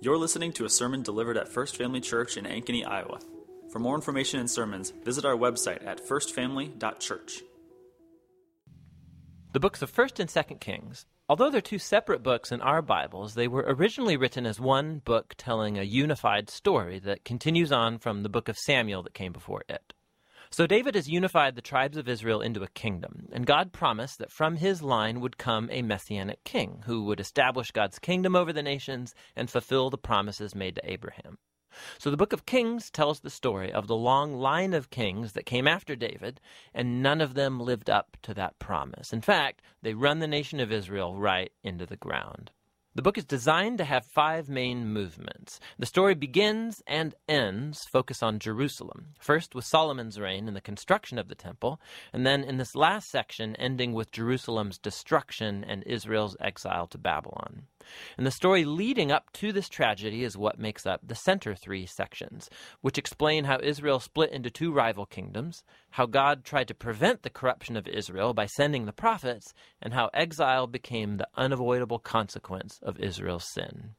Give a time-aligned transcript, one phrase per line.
[0.00, 3.18] You're listening to a sermon delivered at First Family Church in Ankeny, Iowa.
[3.72, 7.42] For more information and sermons, visit our website at firstfamily.church.
[9.52, 13.34] The books of 1st and 2nd Kings, although they're two separate books in our Bibles,
[13.34, 18.22] they were originally written as one book telling a unified story that continues on from
[18.22, 19.94] the book of Samuel that came before it.
[20.50, 24.32] So David has unified the tribes of Israel into a kingdom, and God promised that
[24.32, 28.62] from his line would come a messianic king who would establish God's kingdom over the
[28.62, 31.38] nations and fulfill the promises made to Abraham.
[31.98, 35.46] So the book of Kings tells the story of the long line of kings that
[35.46, 36.40] came after David,
[36.74, 39.12] and none of them lived up to that promise.
[39.12, 42.50] In fact, they run the nation of Israel right into the ground.
[42.98, 45.60] The book is designed to have five main movements.
[45.78, 51.16] The story begins and ends focus on Jerusalem, first with Solomon's reign and the construction
[51.16, 51.80] of the temple,
[52.12, 57.68] and then in this last section ending with Jerusalem's destruction and Israel's exile to Babylon.
[58.16, 61.86] And the story leading up to this tragedy is what makes up the center three
[61.86, 67.22] sections, which explain how Israel split into two rival kingdoms, how God tried to prevent
[67.22, 72.78] the corruption of Israel by sending the prophets, and how exile became the unavoidable consequence
[72.82, 73.94] of Israel's sin.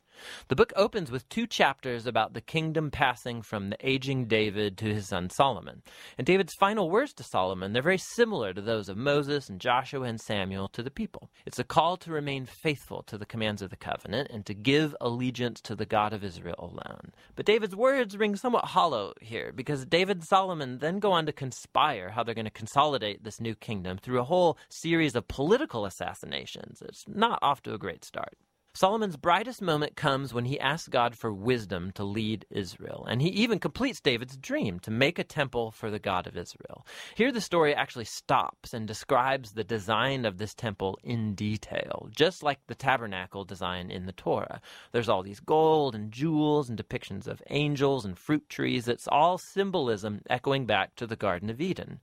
[0.48, 4.94] The book opens with two chapters about the kingdom passing from the aging David to
[4.94, 5.81] his son Solomon.
[6.17, 10.03] And David's final words to Solomon, they're very similar to those of Moses and Joshua
[10.03, 11.30] and Samuel to the people.
[11.45, 14.95] It's a call to remain faithful to the commands of the covenant and to give
[15.02, 17.11] allegiance to the God of Israel alone.
[17.36, 21.31] But David's words ring somewhat hollow here because David and Solomon then go on to
[21.31, 25.86] conspire how they're going to consolidate this new kingdom through a whole series of political
[25.86, 26.81] assassinations.
[26.81, 28.36] It's not off to a great start.
[28.80, 33.28] Solomon's brightest moment comes when he asks God for wisdom to lead Israel, and he
[33.28, 36.86] even completes David's dream to make a temple for the God of Israel.
[37.14, 42.42] Here, the story actually stops and describes the design of this temple in detail, just
[42.42, 44.62] like the tabernacle design in the Torah.
[44.94, 48.88] There's all these gold and jewels and depictions of angels and fruit trees.
[48.88, 52.00] It's all symbolism echoing back to the Garden of Eden.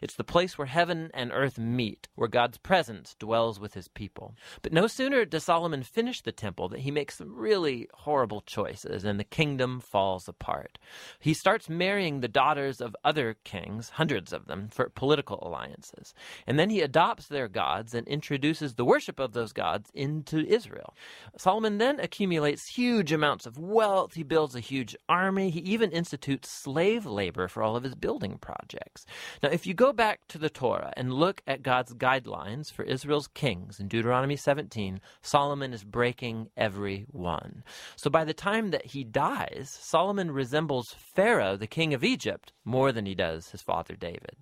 [0.00, 4.36] It's the place where heaven and earth meet, where God's presence dwells with his people.
[4.62, 9.04] But no sooner does Solomon finish the temple that he makes some really horrible choices
[9.04, 10.78] and the kingdom falls apart.
[11.18, 16.14] He starts marrying the daughters of other kings, hundreds of them, for political alliances.
[16.46, 20.94] And then he adopts their gods and introduces the worship of those gods into Israel.
[21.36, 24.14] Solomon then accumulates huge amounts of wealth.
[24.14, 25.50] He builds a huge army.
[25.50, 29.06] He even institutes slave labor for all of his building projects.
[29.42, 33.28] Now, if you go back to the Torah and look at God's guidelines for Israel's
[33.28, 36.09] kings in Deuteronomy 17, Solomon is breaking
[36.56, 37.62] every one.
[37.96, 42.92] So by the time that he dies, Solomon resembles Pharaoh, the king of Egypt, more
[42.92, 44.36] than he does his father David.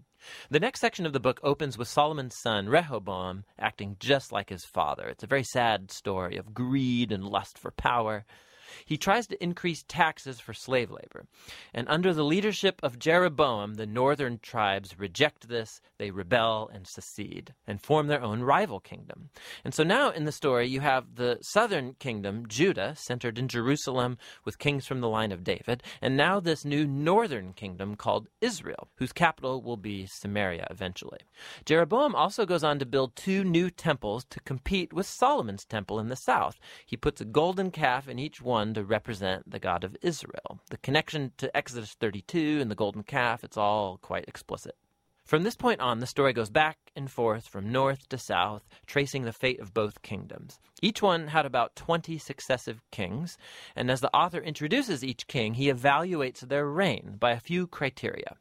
[0.51, 4.65] The next section of the book opens with Solomon's son, Rehoboam, acting just like his
[4.65, 5.07] father.
[5.09, 8.25] It's a very sad story of greed and lust for power.
[8.85, 11.27] He tries to increase taxes for slave labor.
[11.73, 17.55] And under the leadership of Jeroboam, the northern tribes reject this, they rebel and secede,
[17.67, 19.31] and form their own rival kingdom.
[19.65, 24.19] And so now in the story, you have the southern kingdom, Judah, centered in Jerusalem
[24.45, 28.89] with kings from the line of David, and now this new northern kingdom called Israel,
[28.97, 31.21] whose capital will be Samaria eventually.
[31.65, 36.09] Jeroboam also goes on to build two new temples to compete with Solomon's temple in
[36.09, 36.59] the south.
[36.85, 40.59] He puts a golden calf in each one one to represent the God of Israel.
[40.71, 44.75] The connection to Exodus 32 and the golden calf, it's all quite explicit.
[45.25, 49.23] From this point on, the story goes back and forth from north to south, tracing
[49.23, 50.59] the fate of both kingdoms.
[50.83, 53.39] Each one had about 20 successive kings,
[53.77, 58.39] and as the author introduces each king, he evaluates their reign by a few criteria.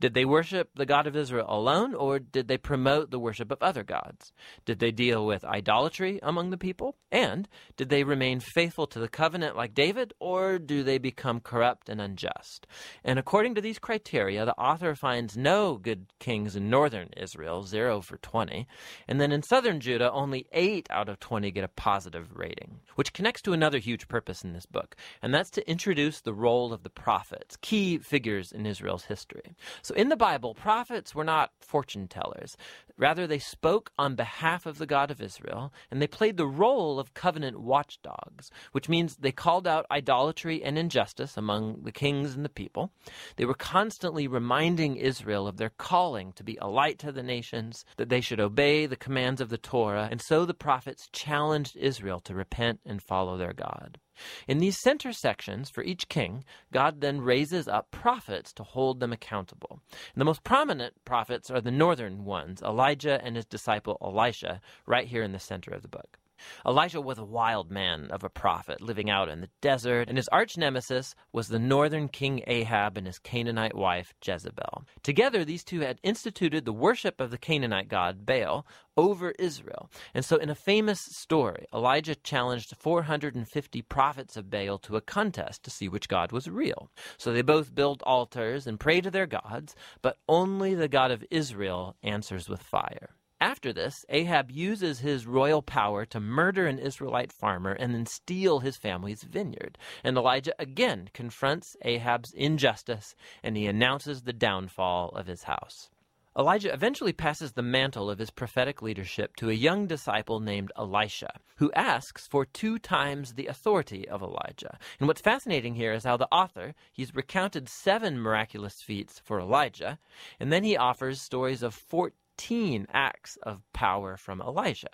[0.00, 3.62] Did they worship the God of Israel alone, or did they promote the worship of
[3.62, 4.32] other gods?
[4.64, 6.96] Did they deal with idolatry among the people?
[7.10, 11.88] And did they remain faithful to the covenant like David, or do they become corrupt
[11.88, 12.66] and unjust?
[13.04, 18.00] And according to these criteria, the author finds no good kings in northern Israel, 0
[18.00, 18.66] for 20,
[19.08, 23.12] and then in southern Judah, only 8 out of 20 get a positive rating, which
[23.12, 26.82] connects to another huge purpose in this book, and that's to introduce the role of
[26.82, 29.54] the prophets, key figures in Israel's history.
[29.82, 32.56] So in the Bible, prophets were not fortune tellers.
[32.98, 36.98] Rather, they spoke on behalf of the God of Israel, and they played the role
[37.00, 42.44] of covenant watchdogs, which means they called out idolatry and injustice among the kings and
[42.44, 42.92] the people.
[43.36, 47.84] They were constantly reminding Israel of their calling to be a light to the nations,
[47.96, 52.20] that they should obey the commands of the Torah, and so the prophets challenged Israel
[52.20, 53.98] to repent and follow their God.
[54.46, 59.12] In these center sections for each king, God then raises up prophets to hold them
[59.12, 59.80] accountable.
[59.90, 65.06] And the most prominent prophets are the northern ones, Elijah and his disciple Elisha, right
[65.06, 66.18] here in the center of the book.
[66.66, 70.28] Elijah was a wild man of a prophet living out in the desert, and his
[70.28, 74.84] arch nemesis was the northern king Ahab and his Canaanite wife Jezebel.
[75.02, 78.66] Together, these two had instituted the worship of the Canaanite god Baal
[78.96, 79.90] over Israel.
[80.14, 85.62] And so, in a famous story, Elijah challenged 450 prophets of Baal to a contest
[85.64, 86.90] to see which god was real.
[87.16, 91.24] So they both build altars and pray to their gods, but only the God of
[91.30, 93.10] Israel answers with fire.
[93.42, 98.60] After this, Ahab uses his royal power to murder an Israelite farmer and then steal
[98.60, 99.78] his family's vineyard.
[100.04, 105.90] And Elijah again confronts Ahab's injustice and he announces the downfall of his house.
[106.38, 111.40] Elijah eventually passes the mantle of his prophetic leadership to a young disciple named Elisha,
[111.56, 114.78] who asks for two times the authority of Elijah.
[115.00, 119.98] And what's fascinating here is how the author, he's recounted seven miraculous feats for Elijah,
[120.38, 124.88] and then he offers stories of 14 15 acts of power from Elisha.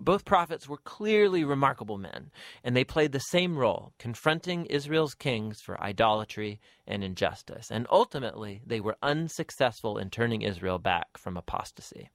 [0.00, 2.30] Both prophets were clearly remarkable men,
[2.64, 7.70] and they played the same role, confronting Israel's kings for idolatry and injustice.
[7.70, 12.08] And ultimately, they were unsuccessful in turning Israel back from apostasy.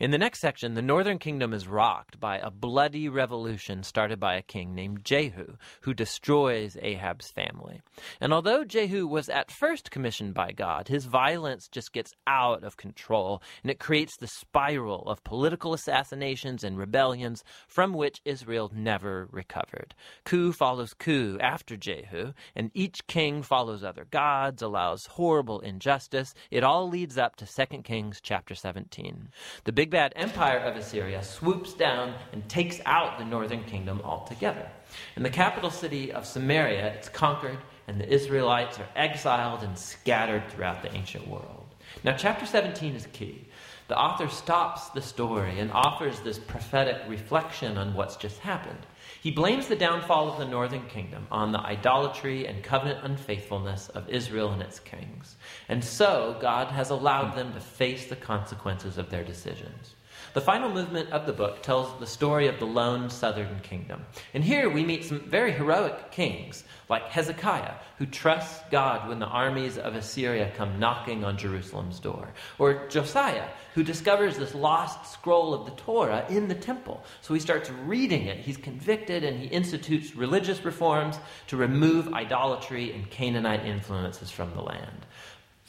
[0.00, 4.34] In the next section, the northern kingdom is rocked by a bloody revolution started by
[4.36, 7.80] a king named Jehu, who destroys Ahab's family.
[8.20, 12.76] And although Jehu was at first commissioned by God, his violence just gets out of
[12.76, 19.28] control, and it creates the spiral of political assassinations and rebellions from which Israel never
[19.30, 19.94] recovered.
[20.24, 26.34] Coup follows coup after Jehu, and each king follows other gods, allows horrible injustice.
[26.50, 29.28] It all leads up to 2 Kings chapter 17
[29.68, 34.66] the big bad empire of Assyria swoops down and takes out the northern kingdom altogether.
[35.14, 40.48] In the capital city of Samaria, it's conquered, and the Israelites are exiled and scattered
[40.48, 41.66] throughout the ancient world.
[42.02, 43.46] Now, chapter 17 is key.
[43.88, 48.86] The author stops the story and offers this prophetic reflection on what's just happened.
[49.20, 54.08] He blames the downfall of the northern kingdom on the idolatry and covenant unfaithfulness of
[54.08, 55.36] Israel and its kings.
[55.68, 59.94] And so God has allowed them to face the consequences of their decisions.
[60.34, 64.04] The final movement of the book tells the story of the lone southern kingdom.
[64.34, 69.26] And here we meet some very heroic kings, like Hezekiah, who trusts God when the
[69.26, 72.28] armies of Assyria come knocking on Jerusalem's door,
[72.58, 77.02] or Josiah, who discovers this lost scroll of the Torah in the temple.
[77.22, 78.38] So he starts reading it.
[78.38, 84.62] He's convicted and he institutes religious reforms to remove idolatry and Canaanite influences from the
[84.62, 85.06] land.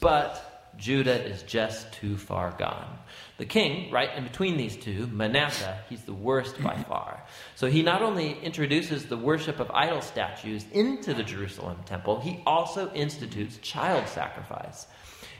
[0.00, 2.98] But Judah is just too far gone.
[3.40, 6.82] The king, right in between these two, Manasseh, he's the worst by mm-hmm.
[6.82, 7.22] far.
[7.54, 12.42] So he not only introduces the worship of idol statues into the Jerusalem temple, he
[12.44, 14.86] also institutes child sacrifice.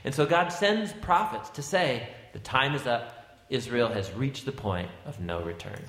[0.03, 3.13] And so God sends prophets to say, the time is up.
[3.51, 5.83] Israel has reached the point of no return.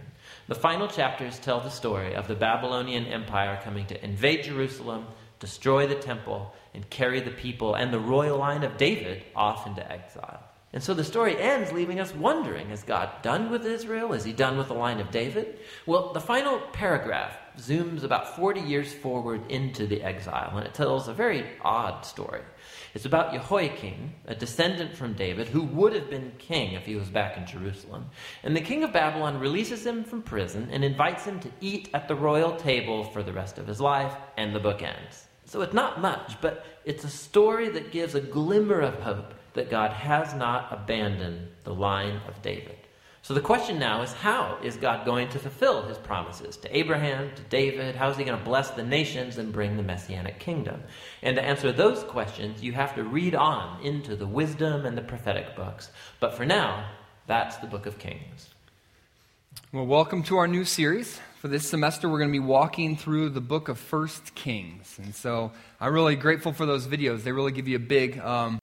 [0.49, 5.07] The final chapters tell the story of the Babylonian Empire coming to invade Jerusalem,
[5.41, 9.91] destroy the temple, and carry the people and the royal line of David off into
[9.91, 10.42] exile.
[10.75, 14.15] And so the story ends leaving us wondering is God done with Israel?
[14.15, 15.59] Is he done with the line of David?
[15.85, 21.09] Well, the final paragraph zooms about 40 years forward into the exile, and it tells
[21.09, 22.41] a very odd story.
[22.95, 27.11] It's about Jehoiachin, a descendant from David, who would have been king if he was
[27.11, 28.07] back in Jerusalem.
[28.43, 32.09] And the king of Babylon releases him from prison and invites him to eat at
[32.09, 35.29] the royal table for the rest of his life, and the book ends.
[35.45, 39.71] So it's not much, but it's a story that gives a glimmer of hope that
[39.71, 42.77] God has not abandoned the line of David.
[43.25, 47.31] So the question now is how is God going to fulfill his promises to Abraham,
[47.37, 47.95] to David?
[47.95, 50.83] How is he going to bless the nations and bring the messianic kingdom?
[51.23, 55.03] And to answer those questions, you have to read on into the wisdom and the
[55.03, 55.91] prophetic books.
[56.19, 56.91] But for now,
[57.29, 58.49] that's the book of Kings.
[59.71, 61.21] Well, welcome to our new series.
[61.39, 64.99] For this semester, we're going to be walking through the book of First Kings.
[65.03, 67.23] And so I'm really grateful for those videos.
[67.23, 68.59] They really give you a big, um,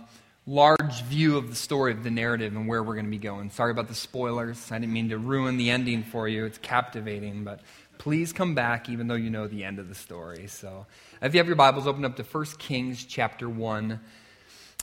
[0.50, 3.51] large view of the story of the narrative and where we're going to be going.
[3.51, 4.72] Sorry about the spoilers.
[4.72, 6.46] I didn't mean to ruin the ending for you.
[6.46, 7.60] It's captivating, but
[8.00, 10.48] please come back even though you know the end of the story.
[10.48, 10.88] So
[11.22, 14.00] if you have your Bibles, open up to First Kings chapter 1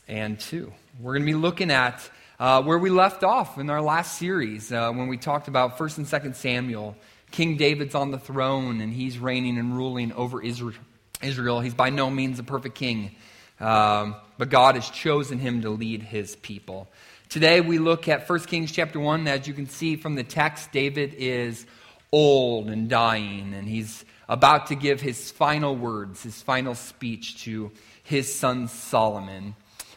[0.06, 0.72] and 2.
[1.00, 2.08] We're going to be looking at
[2.38, 5.98] uh, where we left off in our last series uh, when we talked about 1st
[5.98, 6.96] and 2nd Samuel
[7.32, 11.60] King David's on the throne and he's reigning and ruling over Israel.
[11.60, 13.16] He's by no means a perfect king,
[13.60, 16.88] um, but God has chosen him to lead his people.
[17.28, 19.26] Today we look at 1 Kings chapter 1.
[19.26, 21.66] As you can see from the text, David is
[22.12, 27.72] old and dying, and he's about to give his final words, his final speech to
[28.02, 29.54] his son Solomon.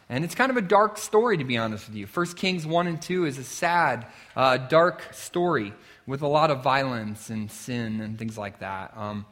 [0.09, 2.07] And it's kind of a dark story, to be honest with you.
[2.07, 5.71] 1 Kings 1 and 2 is a sad, uh, dark story
[6.07, 8.91] with a lot of violence and sin and things like that.
[8.97, 9.25] Um,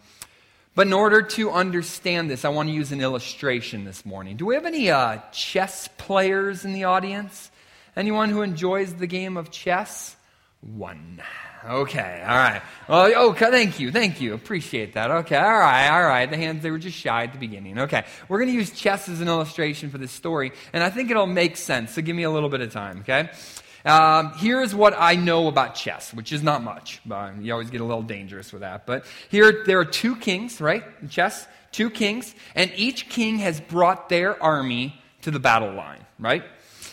[0.78, 4.38] but in order to understand this, I want to use an illustration this morning.
[4.38, 7.50] Do we have any uh, chess players in the audience?
[7.96, 10.16] Anyone who enjoys the game of chess?
[10.62, 11.20] One.
[11.68, 12.62] Okay, all right.
[12.88, 14.36] Well, oh, thank you, thank you.
[14.36, 15.10] Appreciate that.
[15.10, 16.30] Okay, all right, all right.
[16.30, 17.80] The hands, they were just shy at the beginning.
[17.80, 21.10] Okay, we're going to use chess as an illustration for this story, and I think
[21.10, 23.32] it'll make sense, so give me a little bit of time, okay?
[23.88, 27.00] Um, here's what I know about chess, which is not much.
[27.06, 28.86] But you always get a little dangerous with that.
[28.86, 30.84] But here, there are two kings, right?
[31.02, 36.06] In chess, two kings, and each king has brought their army to the battle line,
[36.20, 36.44] right?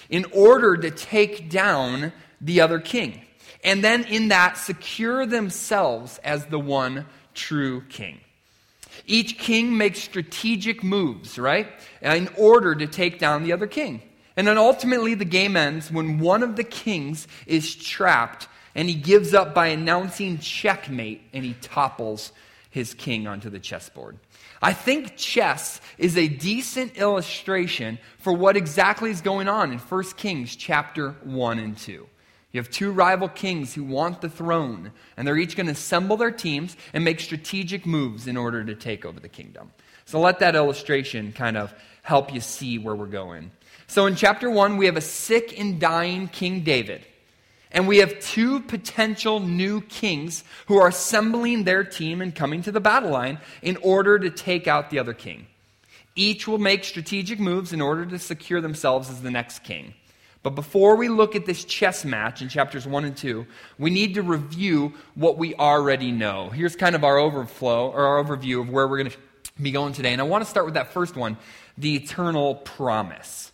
[0.09, 3.23] In order to take down the other king.
[3.65, 8.21] And then in that, secure themselves as the one true king.
[9.07, 11.67] Each king makes strategic moves, right?
[12.01, 14.01] In order to take down the other king.
[14.37, 18.95] And then ultimately, the game ends when one of the kings is trapped and he
[18.95, 22.33] gives up by announcing checkmate and he topples
[22.71, 24.19] his king onto the chessboard.
[24.61, 30.03] I think chess is a decent illustration for what exactly is going on in 1
[30.17, 32.07] Kings chapter 1 and 2.
[32.51, 36.17] You have two rival kings who want the throne, and they're each going to assemble
[36.17, 39.73] their teams and make strategic moves in order to take over the kingdom.
[40.05, 43.51] So let that illustration kind of help you see where we're going.
[43.87, 47.05] So in chapter 1, we have a sick and dying King David.
[47.71, 52.73] And we have two potential new kings who are assembling their team and coming to
[52.73, 55.49] the battle line in order to take out the other king.
[56.15, 59.95] Each will make strategic moves in order to secure themselves as the next king.
[60.45, 63.47] But before we look at this chess match in chapters 1 and 2,
[63.79, 66.51] we need to review what we already know.
[66.51, 69.19] Here's kind of our overflow or our overview of where we're going to
[69.61, 70.13] be going today.
[70.13, 71.39] And I want to start with that first one,
[71.79, 73.53] the eternal promise.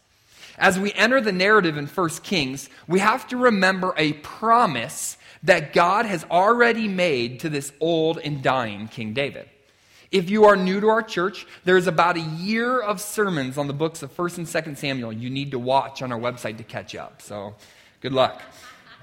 [0.60, 5.72] As we enter the narrative in 1 Kings, we have to remember a promise that
[5.72, 9.48] God has already made to this old and dying King David.
[10.10, 13.72] If you are new to our church, there's about a year of sermons on the
[13.72, 16.94] books of 1st and 2nd Samuel you need to watch on our website to catch
[16.94, 17.22] up.
[17.22, 17.54] So,
[18.02, 18.42] good luck.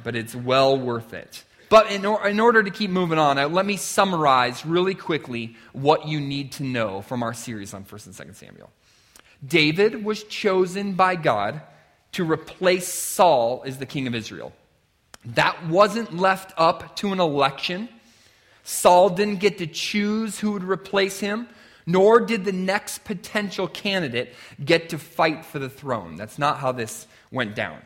[0.04, 1.44] But it's well worth it.
[1.70, 5.56] But in, or, in order to keep moving on, uh, let me summarize really quickly
[5.74, 8.70] what you need to know from our series on 1st and 2nd Samuel.
[9.46, 11.62] David was chosen by God
[12.14, 14.54] to replace Saul as the king of Israel.
[15.26, 17.90] That wasn't left up to an election.
[18.64, 21.48] Saul didn't get to choose who would replace him,
[21.86, 26.16] nor did the next potential candidate get to fight for the throne.
[26.16, 27.82] That's not how this went down.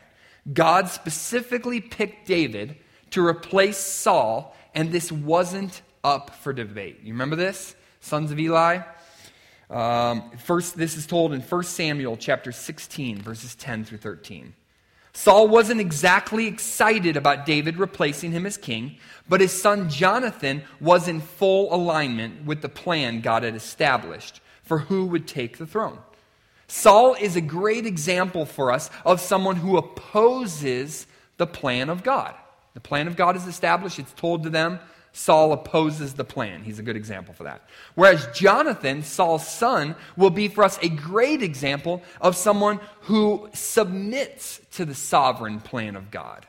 [0.52, 2.76] God specifically picked David
[3.10, 7.00] to replace Saul, and this wasn't up for debate.
[7.02, 7.76] You remember this?
[8.00, 8.80] Sons of Eli?
[9.72, 14.52] Um, first, this is told in 1 Samuel chapter 16, verses 10 through 13.
[15.14, 18.96] Saul wasn't exactly excited about David replacing him as king,
[19.28, 24.78] but his son Jonathan was in full alignment with the plan God had established for
[24.78, 25.98] who would take the throne.
[26.66, 32.34] Saul is a great example for us of someone who opposes the plan of God.
[32.74, 34.80] The plan of God is established, it's told to them,
[35.12, 36.64] Saul opposes the plan.
[36.64, 37.68] He's a good example for that.
[37.94, 44.60] Whereas Jonathan, Saul's son, will be for us a great example of someone who submits
[44.72, 46.46] to the sovereign plan of God.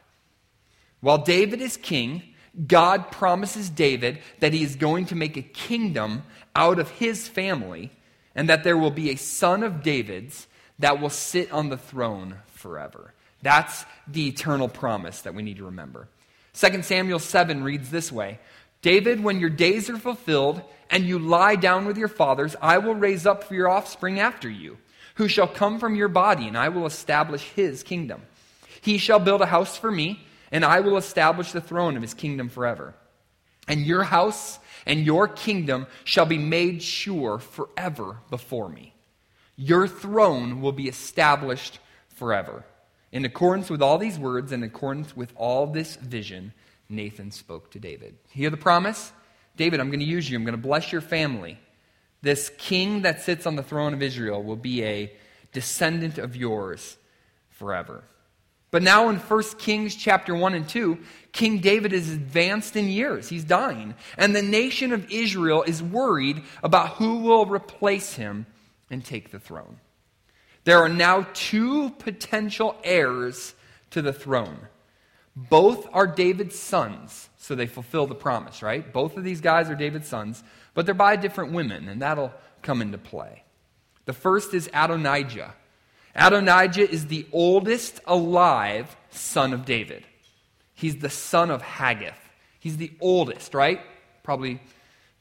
[1.01, 2.23] While David is king,
[2.67, 6.23] God promises David that he is going to make a kingdom
[6.55, 7.91] out of his family
[8.35, 10.47] and that there will be a son of David's
[10.79, 13.13] that will sit on the throne forever.
[13.41, 16.07] That's the eternal promise that we need to remember.
[16.53, 18.39] 2 Samuel 7 reads this way
[18.81, 22.95] David, when your days are fulfilled and you lie down with your fathers, I will
[22.95, 24.77] raise up for your offspring after you,
[25.15, 28.21] who shall come from your body, and I will establish his kingdom.
[28.81, 32.13] He shall build a house for me, and I will establish the throne of his
[32.13, 32.93] kingdom forever.
[33.67, 38.93] And your house and your kingdom shall be made sure forever before me.
[39.55, 41.79] Your throne will be established
[42.09, 42.65] forever.
[43.13, 46.51] In accordance with all these words, in accordance with all this vision,
[46.89, 48.17] Nathan spoke to David.
[48.31, 49.13] Hear the promise?
[49.55, 50.35] David, I'm going to use you.
[50.35, 51.59] I'm going to bless your family.
[52.23, 55.15] This king that sits on the throne of Israel will be a
[55.51, 56.97] descendant of yours
[57.51, 58.03] forever.
[58.71, 60.97] But now in 1 Kings chapter 1 and 2,
[61.33, 63.29] King David is advanced in years.
[63.29, 63.93] He's dying.
[64.17, 68.47] And the nation of Israel is worried about who will replace him
[68.89, 69.77] and take the throne.
[70.63, 73.53] There are now two potential heirs
[73.91, 74.57] to the throne.
[75.35, 78.93] Both are David's sons, so they fulfill the promise, right?
[78.93, 80.43] Both of these guys are David's sons,
[80.73, 83.43] but they're by different women, and that'll come into play.
[84.05, 85.53] The first is Adonijah.
[86.15, 90.05] Adonijah is the oldest alive son of David.
[90.75, 92.13] He's the son of Haggith.
[92.59, 93.81] He's the oldest, right?
[94.23, 94.61] Probably,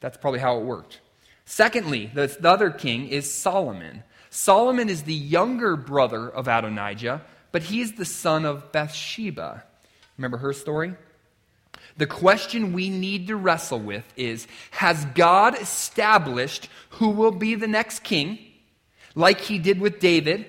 [0.00, 1.00] that's probably how it worked.
[1.44, 4.04] Secondly, the, the other king is Solomon.
[4.34, 7.20] Solomon is the younger brother of Adonijah,
[7.52, 9.62] but he's the son of Bathsheba.
[10.16, 10.94] Remember her story?
[11.98, 17.66] The question we need to wrestle with is Has God established who will be the
[17.66, 18.38] next king,
[19.14, 20.46] like he did with David,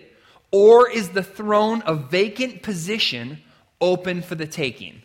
[0.50, 3.42] or is the throne a vacant position
[3.82, 5.02] open for the taking?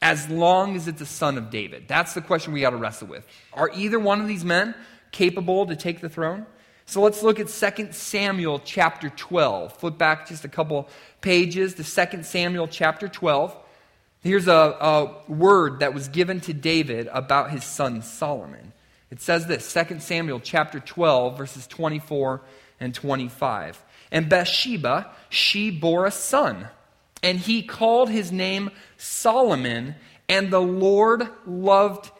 [0.00, 1.88] As long as it's a son of David.
[1.88, 3.26] That's the question we got to wrestle with.
[3.52, 4.76] Are either one of these men
[5.10, 6.46] capable to take the throne?
[6.88, 9.72] So let's look at 2 Samuel chapter 12.
[9.72, 10.88] Flip back just a couple
[11.20, 13.56] pages to 2 Samuel chapter 12.
[14.22, 18.72] Here's a, a word that was given to David about his son Solomon.
[19.10, 22.42] It says this 2 Samuel chapter 12, verses 24
[22.78, 23.84] and 25.
[24.12, 26.68] And Bathsheba, she bore a son,
[27.20, 29.96] and he called his name Solomon,
[30.28, 32.12] and the Lord loved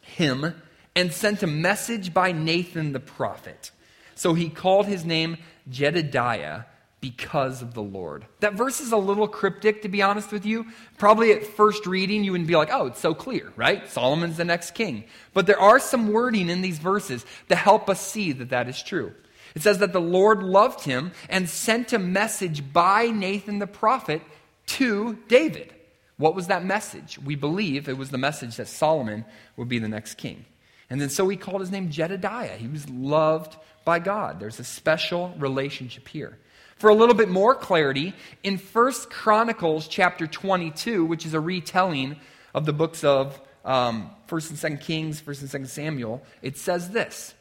[0.00, 0.60] him
[0.96, 3.70] and sent a message by Nathan the prophet.
[4.18, 5.36] So he called his name
[5.70, 6.64] Jedidiah
[7.00, 8.26] because of the Lord.
[8.40, 10.66] That verse is a little cryptic, to be honest with you.
[10.98, 13.88] Probably at first reading, you wouldn't be like, oh, it's so clear, right?
[13.88, 15.04] Solomon's the next king.
[15.34, 18.82] But there are some wording in these verses to help us see that that is
[18.82, 19.14] true.
[19.54, 24.20] It says that the Lord loved him and sent a message by Nathan the prophet
[24.66, 25.72] to David.
[26.16, 27.20] What was that message?
[27.20, 29.24] We believe it was the message that Solomon
[29.56, 30.44] would be the next king.
[30.90, 32.56] And then so he called his name Jedidiah.
[32.56, 34.40] He was loved by God.
[34.40, 36.38] There's a special relationship here.
[36.76, 42.16] For a little bit more clarity, in 1 Chronicles chapter 22, which is a retelling
[42.54, 46.90] of the books of um, 1st and 2nd Kings, 1st and 2nd Samuel, it says
[46.90, 47.34] this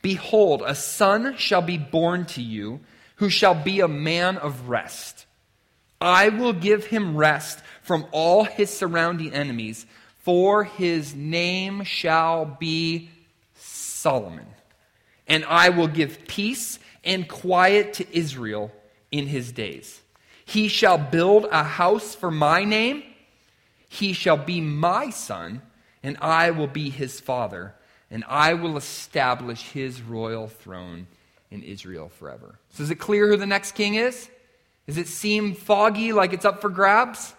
[0.00, 2.80] Behold, a son shall be born to you,
[3.16, 5.26] who shall be a man of rest.
[6.00, 9.86] I will give him rest from all his surrounding enemies,
[10.24, 13.10] for his name shall be
[13.54, 14.46] Solomon.
[15.26, 18.72] And I will give peace and quiet to Israel
[19.12, 20.00] in his days.
[20.46, 23.02] He shall build a house for my name.
[23.88, 25.60] He shall be my son,
[26.02, 27.74] and I will be his father,
[28.10, 31.06] and I will establish his royal throne
[31.50, 32.58] in Israel forever.
[32.70, 34.28] So, is it clear who the next king is?
[34.86, 37.34] Does it seem foggy like it's up for grabs?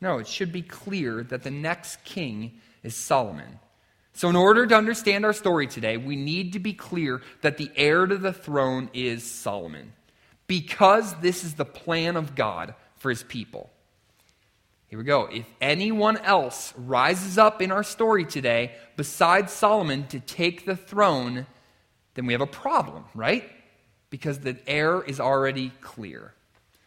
[0.00, 3.58] No, it should be clear that the next king is Solomon.
[4.12, 7.70] So, in order to understand our story today, we need to be clear that the
[7.76, 9.92] heir to the throne is Solomon,
[10.46, 13.70] because this is the plan of God for his people.
[14.88, 15.28] Here we go.
[15.32, 21.46] If anyone else rises up in our story today besides Solomon to take the throne,
[22.14, 23.48] then we have a problem, right?
[24.10, 26.34] Because the heir is already clear.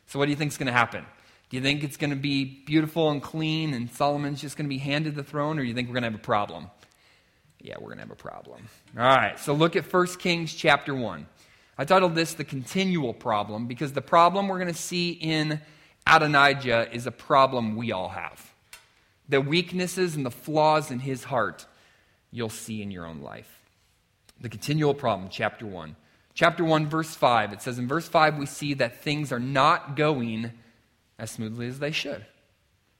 [0.07, 1.05] So, what do you think is going to happen?
[1.53, 4.69] Do you think it's going to be beautiful and clean and Solomon's just going to
[4.69, 6.71] be handed the throne, or do you think we're going to have a problem?
[7.61, 8.67] yeah, we're going to have a problem.
[8.97, 11.27] All right, so look at 1 Kings chapter 1.
[11.77, 15.61] I titled this The Continual Problem because the problem we're going to see in
[16.07, 18.51] Adonijah is a problem we all have.
[19.29, 21.67] The weaknesses and the flaws in his heart
[22.31, 23.61] you'll see in your own life.
[24.41, 25.95] The continual problem, chapter 1.
[26.33, 27.53] Chapter 1, verse 5.
[27.53, 30.51] It says in verse 5, we see that things are not going
[31.23, 32.25] as smoothly as they should.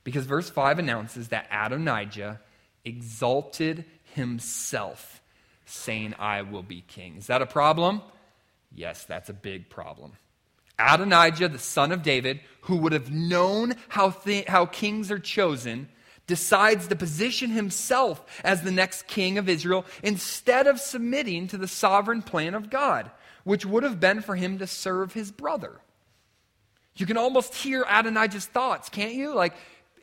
[0.02, 2.40] Because verse 5 announces that Adonijah
[2.84, 3.84] exalted
[4.14, 5.20] himself,
[5.66, 7.16] saying, I will be king.
[7.16, 8.00] Is that a problem?
[8.74, 10.12] Yes, that's a big problem.
[10.78, 15.88] Adonijah, the son of David, who would have known how, th- how kings are chosen,
[16.26, 21.68] decides to position himself as the next king of Israel instead of submitting to the
[21.68, 23.10] sovereign plan of God,
[23.44, 25.80] which would have been for him to serve his brother.
[26.96, 29.34] You can almost hear Adonijah's thoughts, can't you?
[29.34, 29.54] Like,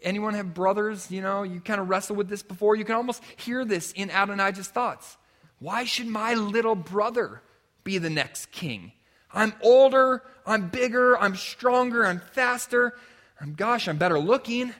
[0.02, 1.10] anyone have brothers?
[1.10, 2.76] You know, you kind of wrestle with this before.
[2.76, 5.18] You can almost hear this in Adonijah's thoughts.
[5.60, 7.42] Why should my little brother
[7.84, 8.92] be the next king?
[9.34, 12.94] I'm older, I'm bigger, I'm stronger, I'm faster.
[13.40, 14.74] I'm, gosh, I'm better looking.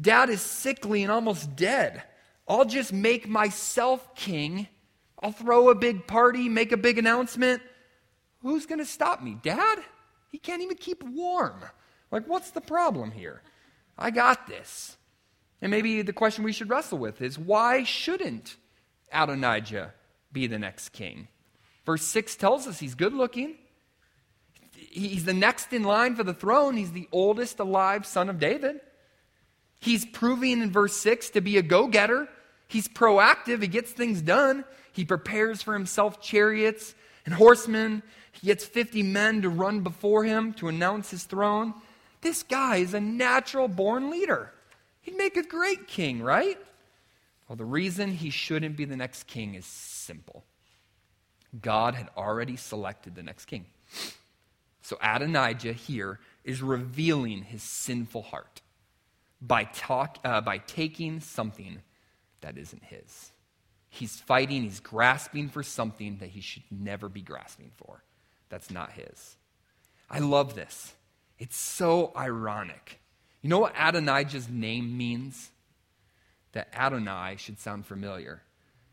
[0.00, 2.02] Dad is sickly and almost dead.
[2.48, 4.66] I'll just make myself king.
[5.22, 7.62] I'll throw a big party, make a big announcement.
[8.42, 9.36] Who's going to stop me?
[9.42, 9.78] Dad?
[10.30, 11.60] He can't even keep warm.
[12.10, 13.42] Like, what's the problem here?
[13.98, 14.96] I got this.
[15.60, 18.56] And maybe the question we should wrestle with is why shouldn't
[19.12, 19.92] Adonijah
[20.32, 21.28] be the next king?
[21.84, 23.56] Verse 6 tells us he's good looking.
[24.72, 26.76] He's the next in line for the throne.
[26.76, 28.80] He's the oldest alive son of David.
[29.80, 32.28] He's proving in verse 6 to be a go getter.
[32.68, 33.62] He's proactive.
[33.62, 34.64] He gets things done.
[34.92, 38.02] He prepares for himself chariots and horsemen.
[38.40, 41.74] He gets 50 men to run before him to announce his throne.
[42.22, 44.52] This guy is a natural born leader.
[45.02, 46.58] He'd make a great king, right?
[47.48, 50.44] Well, the reason he shouldn't be the next king is simple
[51.60, 53.66] God had already selected the next king.
[54.82, 58.62] So Adonijah here is revealing his sinful heart
[59.42, 61.82] by, talk, uh, by taking something
[62.40, 63.32] that isn't his.
[63.88, 68.02] He's fighting, he's grasping for something that he should never be grasping for.
[68.50, 69.36] That's not his.
[70.10, 70.92] I love this.
[71.38, 73.00] It's so ironic.
[73.40, 75.50] You know what Adonijah's name means?
[76.52, 78.42] That Adonai should sound familiar.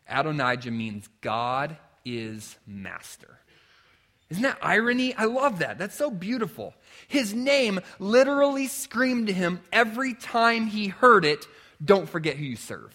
[0.07, 3.39] Adonijah means God is master.
[4.29, 5.13] Isn't that irony?
[5.15, 5.77] I love that.
[5.77, 6.73] That's so beautiful.
[7.07, 11.47] His name literally screamed to him every time he heard it
[11.83, 12.93] don't forget who you serve.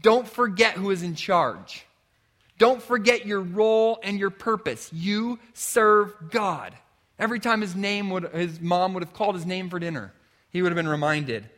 [0.00, 1.84] Don't forget who is in charge.
[2.58, 4.90] Don't forget your role and your purpose.
[4.92, 6.74] You serve God.
[7.18, 10.12] Every time his name would, his mom would have called his name for dinner,
[10.50, 11.48] he would have been reminded,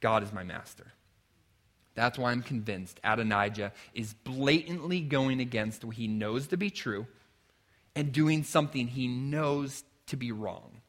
[0.00, 0.86] God is my master.
[1.94, 7.06] That's why I'm convinced Adonijah is blatantly going against what he knows to be true
[7.94, 10.80] and doing something he knows to be wrong.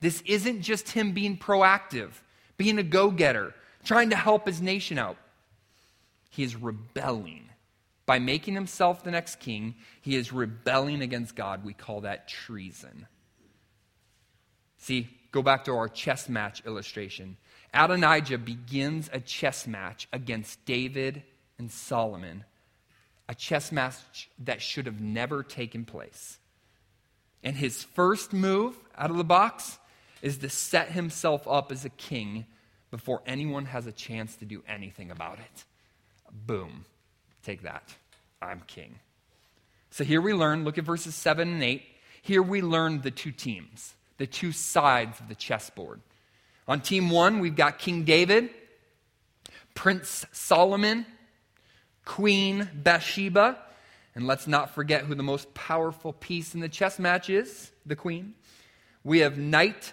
[0.00, 2.10] This isn't just him being proactive,
[2.58, 5.16] being a go getter, trying to help his nation out.
[6.28, 7.48] He is rebelling.
[8.06, 11.64] By making himself the next king, he is rebelling against God.
[11.64, 13.06] We call that treason.
[14.78, 17.36] See, go back to our chess match illustration.
[17.74, 21.24] Adonijah begins a chess match against David
[21.58, 22.44] and Solomon,
[23.28, 26.38] a chess match that should have never taken place.
[27.42, 29.78] And his first move out of the box
[30.22, 32.46] is to set himself up as a king
[32.90, 35.64] before anyone has a chance to do anything about it.
[36.32, 36.84] Boom.
[37.46, 37.94] Take that.
[38.42, 38.98] I'm king.
[39.90, 41.80] So here we learn, look at verses 7 and 8.
[42.22, 46.00] Here we learn the two teams, the two sides of the chessboard.
[46.66, 48.50] On team one, we've got King David,
[49.76, 51.06] Prince Solomon,
[52.04, 53.58] Queen Bathsheba,
[54.16, 57.94] and let's not forget who the most powerful piece in the chess match is the
[57.94, 58.34] queen.
[59.04, 59.92] We have Knight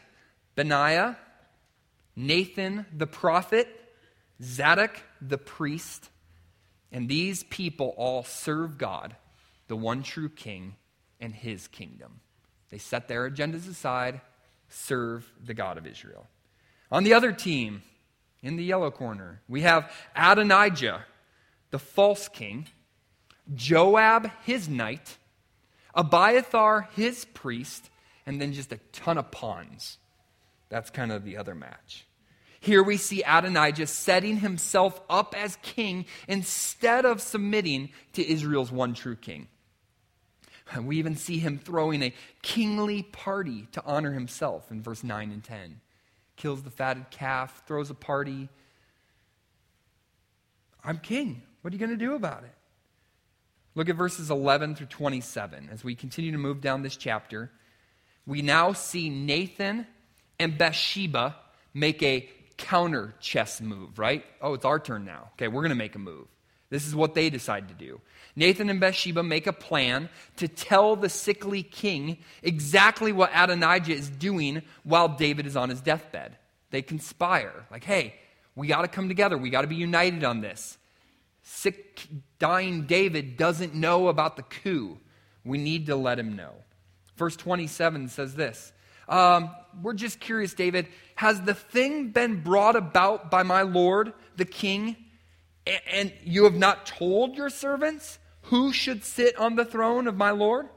[0.56, 1.20] Benaiah,
[2.16, 3.68] Nathan the prophet,
[4.42, 6.10] Zadok the priest,
[6.94, 9.16] and these people all serve God,
[9.68, 10.76] the one true king,
[11.20, 12.22] and his kingdom.
[12.70, 14.22] They set their agendas aside,
[14.70, 16.28] serve the God of Israel.
[16.92, 17.82] On the other team,
[18.44, 21.06] in the yellow corner, we have Adonijah,
[21.72, 22.68] the false king,
[23.56, 25.18] Joab, his knight,
[25.96, 27.90] Abiathar, his priest,
[28.26, 29.98] and then just a ton of pawns.
[30.70, 32.06] That's kind of the other match.
[32.64, 38.94] Here we see Adonijah setting himself up as king instead of submitting to Israel's one
[38.94, 39.50] true king.
[40.72, 45.32] And we even see him throwing a kingly party to honor himself in verse 9
[45.32, 45.82] and 10.
[46.38, 48.48] Kills the fatted calf, throws a party.
[50.86, 51.42] I'm king.
[51.64, 52.56] What are you going to do about it?
[53.76, 57.52] Look at verses 11 through 27 as we continue to move down this chapter.
[58.26, 59.86] We now see Nathan
[60.40, 61.36] and Bathsheba
[61.74, 64.26] make a counter chess move, right?
[64.42, 65.30] Oh, it's our turn now.
[65.34, 66.28] Okay, we're going to make a move.
[66.70, 68.02] This is what they decide to do.
[68.36, 74.10] Nathan and Bathsheba make a plan to tell the sickly king exactly what Adonijah is
[74.10, 76.36] doing while David is on his deathbed.
[76.72, 78.16] They conspire, like, hey,
[78.56, 79.38] we got to come together.
[79.38, 80.80] We got to be united on this.
[81.44, 82.08] Sick,
[82.40, 84.98] dying David doesn't know about the coup.
[85.46, 86.54] We need to let him know.
[87.18, 88.73] Verse 27 says this
[89.10, 89.50] um,
[89.82, 90.88] We're just curious, David.
[91.16, 94.96] Has the thing been brought about by my Lord, the king,
[95.92, 100.32] and you have not told your servants who should sit on the throne of my
[100.32, 100.68] Lord?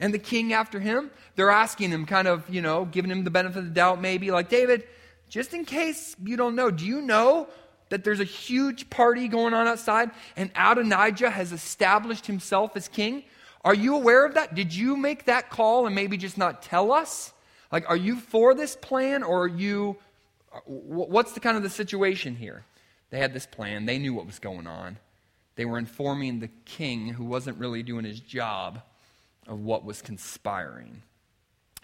[0.00, 1.10] And the king after him?
[1.34, 4.30] They're asking him, kind of, you know, giving him the benefit of the doubt, maybe,
[4.30, 4.84] like, David,
[5.28, 7.48] just in case you don't know, do you know
[7.90, 13.24] that there's a huge party going on outside and Adonijah has established himself as king?
[13.64, 14.54] Are you aware of that?
[14.54, 17.32] Did you make that call and maybe just not tell us?
[17.70, 19.96] Like, are you for this plan or are you,
[20.64, 22.64] what's the kind of the situation here?
[23.10, 24.98] They had this plan, they knew what was going on.
[25.56, 28.80] They were informing the king, who wasn't really doing his job,
[29.46, 31.02] of what was conspiring.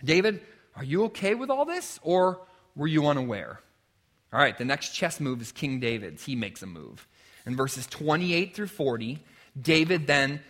[0.05, 0.41] David,
[0.77, 2.41] are you okay with all this or
[2.77, 3.59] were you unaware?
[4.33, 6.25] All right, the next chess move is King David's.
[6.25, 7.07] He makes a move.
[7.47, 9.19] In verses 28 through 40,
[9.61, 10.41] David then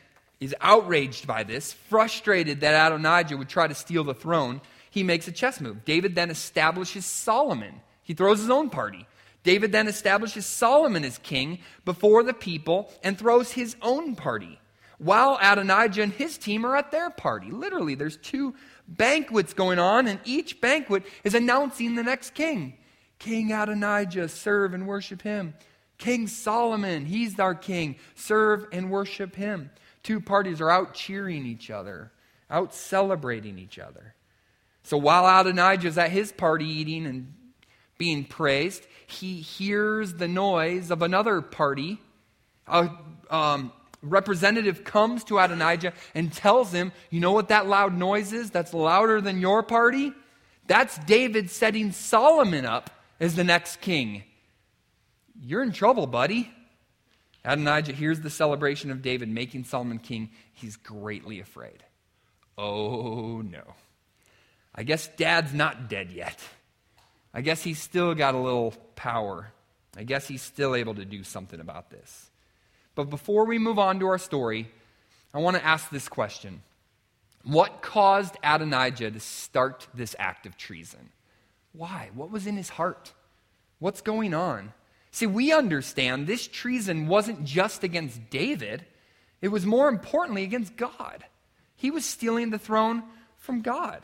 [0.41, 4.61] is outraged by this, frustrated that Adonijah would try to steal the throne
[4.95, 5.85] he makes a chess move.
[5.85, 7.81] David then establishes Solomon.
[8.05, 9.09] He throws his own party.
[9.43, 14.61] David then establishes Solomon as king before the people and throws his own party,
[14.99, 17.51] while Adonijah and his team are at their party.
[17.51, 18.55] Literally, there's two
[18.87, 22.75] banquets going on, and each banquet is announcing the next king.
[23.19, 25.55] King Adonijah, serve and worship him.
[25.99, 27.97] King Solomon, he's our king.
[28.15, 29.71] Serve and worship him.
[30.05, 32.13] Two parties are out cheering each other,
[32.49, 34.15] out celebrating each other.
[34.85, 37.33] So while Adonijah's at his party eating and
[37.99, 41.99] being praised, he hears the noise of another party.
[42.69, 42.91] A
[43.31, 48.51] um, representative comes to Adonijah and tells him, You know what that loud noise is?
[48.51, 50.13] That's louder than your party?
[50.67, 54.23] That's David setting Solomon up as the next king.
[55.43, 56.51] You're in trouble, buddy.
[57.45, 60.31] Adonijah hears the celebration of David making Solomon king.
[60.55, 61.83] He's greatly afraid.
[62.57, 63.75] Oh, no.
[64.75, 66.39] I guess dad's not dead yet.
[67.33, 69.53] I guess he's still got a little power.
[69.97, 72.31] I guess he's still able to do something about this.
[72.95, 74.71] But before we move on to our story,
[75.33, 76.63] I want to ask this question
[77.43, 81.11] What caused Adonijah to start this act of treason?
[81.73, 82.11] Why?
[82.15, 83.13] What was in his heart?
[83.81, 84.73] What's going on?
[85.11, 88.85] See, we understand this treason wasn't just against David,
[89.41, 91.25] it was more importantly against God.
[91.77, 93.03] He was stealing the throne
[93.37, 94.03] from God,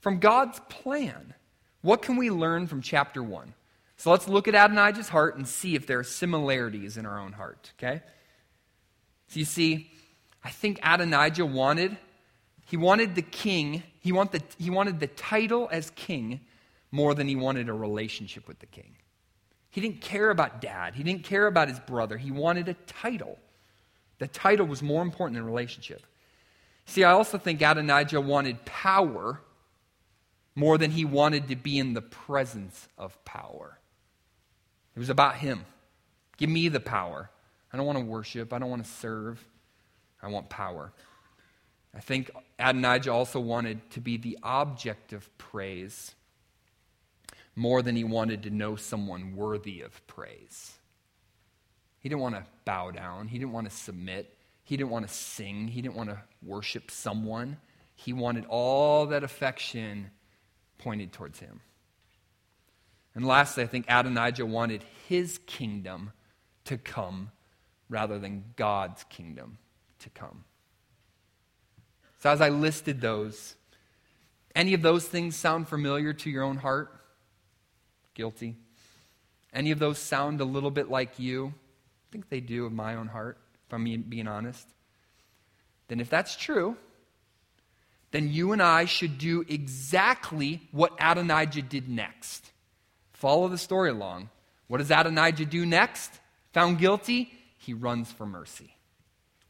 [0.00, 1.34] from God's plan.
[1.82, 3.54] What can we learn from chapter 1?
[3.96, 7.32] So let's look at Adonijah's heart and see if there are similarities in our own
[7.32, 8.02] heart, okay?
[9.28, 9.90] So you see,
[10.42, 11.96] I think Adonijah wanted
[12.70, 16.38] he wanted the king, he the, he wanted the title as king
[16.92, 18.94] more than he wanted a relationship with the king.
[19.70, 20.94] He didn't care about dad.
[20.94, 22.16] He didn't care about his brother.
[22.16, 23.40] He wanted a title.
[24.20, 26.06] The title was more important than relationship.
[26.86, 29.40] See, I also think Adonijah wanted power
[30.60, 33.78] more than he wanted to be in the presence of power.
[34.94, 35.64] It was about him.
[36.36, 37.30] Give me the power.
[37.72, 38.52] I don't want to worship.
[38.52, 39.42] I don't want to serve.
[40.22, 40.92] I want power.
[41.96, 46.14] I think Adonijah also wanted to be the object of praise
[47.56, 50.74] more than he wanted to know someone worthy of praise.
[52.00, 55.14] He didn't want to bow down, he didn't want to submit, he didn't want to
[55.14, 57.56] sing, he didn't want to worship someone.
[57.96, 60.10] He wanted all that affection
[60.80, 61.60] pointed towards him.
[63.14, 66.12] And lastly, I think Adonijah wanted his kingdom
[66.64, 67.30] to come
[67.88, 69.58] rather than God's kingdom
[70.00, 70.44] to come.
[72.20, 73.56] So, as I listed those,
[74.54, 76.92] any of those things sound familiar to your own heart?
[78.14, 78.56] Guilty.
[79.52, 81.48] Any of those sound a little bit like you?
[81.48, 84.68] I think they do of my own heart, if I'm being honest.
[85.88, 86.76] Then, if that's true,
[88.12, 92.50] then you and I should do exactly what Adonijah did next.
[93.12, 94.30] Follow the story along.
[94.66, 96.10] What does Adonijah do next?
[96.52, 98.74] Found guilty, he runs for mercy.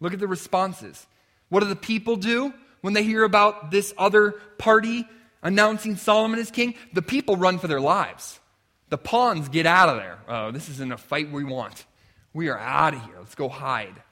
[0.01, 1.07] Look at the responses.
[1.49, 5.07] What do the people do when they hear about this other party
[5.43, 6.75] announcing Solomon as king?
[6.93, 8.41] The people run for their lives.
[8.89, 10.19] The pawns get out of there.
[10.29, 11.85] Oh, this isn't a fight we want.
[12.33, 13.17] We are out of here.
[13.19, 14.03] Let's go hide.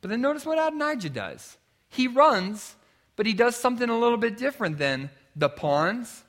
[0.00, 1.56] But then notice what Adonijah does.
[1.88, 2.76] He runs,
[3.16, 6.22] but he does something a little bit different than the pawns.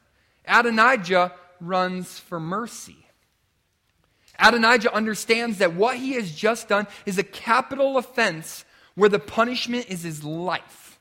[0.48, 2.98] Adonijah runs for mercy.
[4.40, 9.88] Adonijah understands that what he has just done is a capital offense where the punishment
[9.90, 11.00] is his life.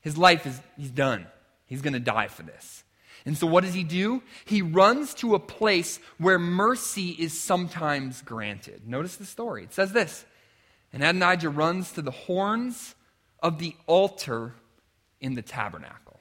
[0.00, 1.26] His life is he's done.
[1.66, 2.84] He's going to die for this.
[3.24, 4.22] And so, what does he do?
[4.44, 8.86] He runs to a place where mercy is sometimes granted.
[8.86, 9.64] Notice the story.
[9.64, 10.24] It says this
[10.92, 12.94] And Adonijah runs to the horns
[13.40, 14.54] of the altar
[15.26, 16.20] in the tabernacle.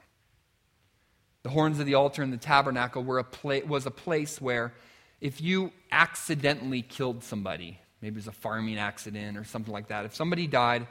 [1.43, 4.73] The horns of the altar in the tabernacle were a pla- was a place where
[5.21, 10.05] if you accidentally killed somebody, maybe it was a farming accident or something like that,
[10.05, 10.87] if somebody died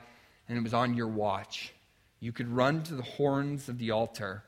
[0.49, 1.75] and it was on your watch,
[2.21, 4.45] you could run to the horns of the altar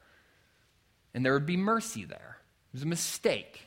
[1.12, 2.36] and there would be mercy there.
[2.68, 3.66] It was a mistake.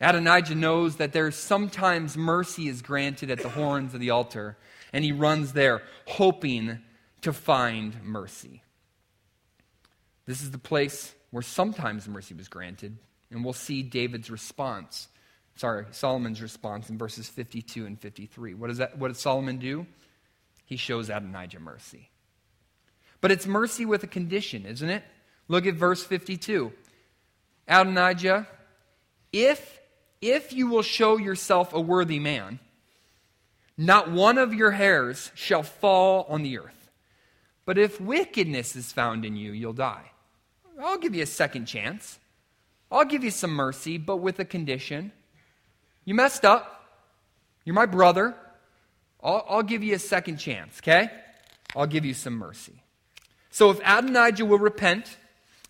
[0.00, 4.56] Adonijah knows that there's sometimes mercy is granted at the horns of the altar,
[4.92, 6.78] and he runs there hoping
[7.22, 8.62] to find mercy.
[10.30, 12.96] This is the place where sometimes mercy was granted,
[13.32, 15.08] and we'll see David's response.
[15.56, 18.54] Sorry, Solomon's response in verses 52 and 53.
[18.54, 19.88] What, does that, what does Solomon do?
[20.66, 22.10] He shows Adonijah mercy.
[23.20, 25.02] But it's mercy with a condition, isn't it?
[25.48, 26.72] Look at verse 52.
[27.66, 28.46] Adonijah,
[29.32, 29.80] if,
[30.20, 32.60] if you will show yourself a worthy man,
[33.76, 36.88] not one of your hairs shall fall on the earth.
[37.64, 40.12] But if wickedness is found in you, you'll die.
[40.82, 42.18] I'll give you a second chance.
[42.90, 45.12] I'll give you some mercy, but with a condition.
[46.04, 46.76] You messed up.
[47.64, 48.34] You're my brother.
[49.22, 51.10] I'll, I'll give you a second chance, okay?
[51.76, 52.82] I'll give you some mercy.
[53.50, 55.16] So if Adonijah will repent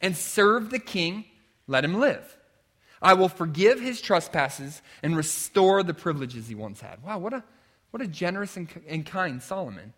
[0.01, 1.25] and serve the king,
[1.67, 2.37] let him live.
[3.03, 7.03] I will forgive his trespasses and restore the privileges he once had.
[7.03, 7.43] Wow, what a,
[7.91, 9.95] what a generous and, and kind Solomon.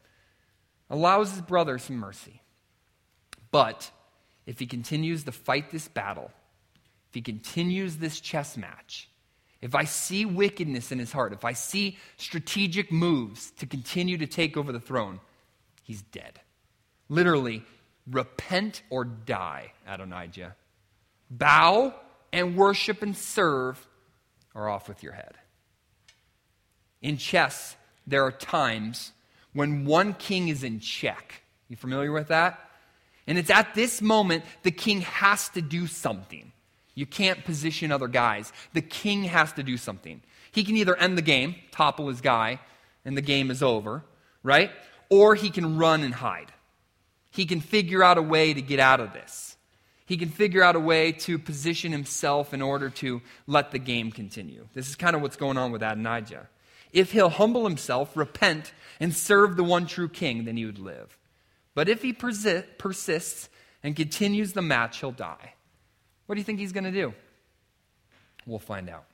[0.89, 2.41] Allows his brother some mercy.
[3.51, 3.91] But
[4.47, 6.31] if he continues to fight this battle,
[7.09, 9.09] if he continues this chess match,
[9.61, 14.27] if I see wickedness in his heart, if I see strategic moves to continue to
[14.27, 15.21] take over the throne,
[15.85, 16.41] he's dead.
[17.09, 17.65] Literally,
[18.11, 20.57] repent or die, Adonijah.
[21.31, 21.95] Bow
[22.33, 23.87] and worship and serve,
[24.55, 25.35] or off with your head.
[27.01, 27.77] In chess,
[28.07, 29.13] there are times
[29.53, 31.43] when one king is in check.
[31.69, 32.59] You familiar with that?
[33.27, 36.53] And it's at this moment the king has to do something.
[36.95, 38.53] You can't position other guys.
[38.75, 40.21] The king has to do something.
[40.51, 42.61] He can either end the game, topple his guy,
[43.05, 44.05] and the game is over,
[44.43, 44.71] right?
[45.09, 46.53] Or he can run and hide.
[47.31, 49.57] He can figure out a way to get out of this.
[50.05, 54.11] He can figure out a way to position himself in order to let the game
[54.11, 54.67] continue.
[54.75, 56.49] This is kind of what's going on with Adonijah.
[56.93, 61.17] If he'll humble himself, repent, and serve the one true king, then he would live.
[61.75, 63.49] But if he persists
[63.83, 65.55] and continues the match, he'll die.
[66.27, 67.15] What do you think he's going to do?
[68.47, 69.05] We'll find out.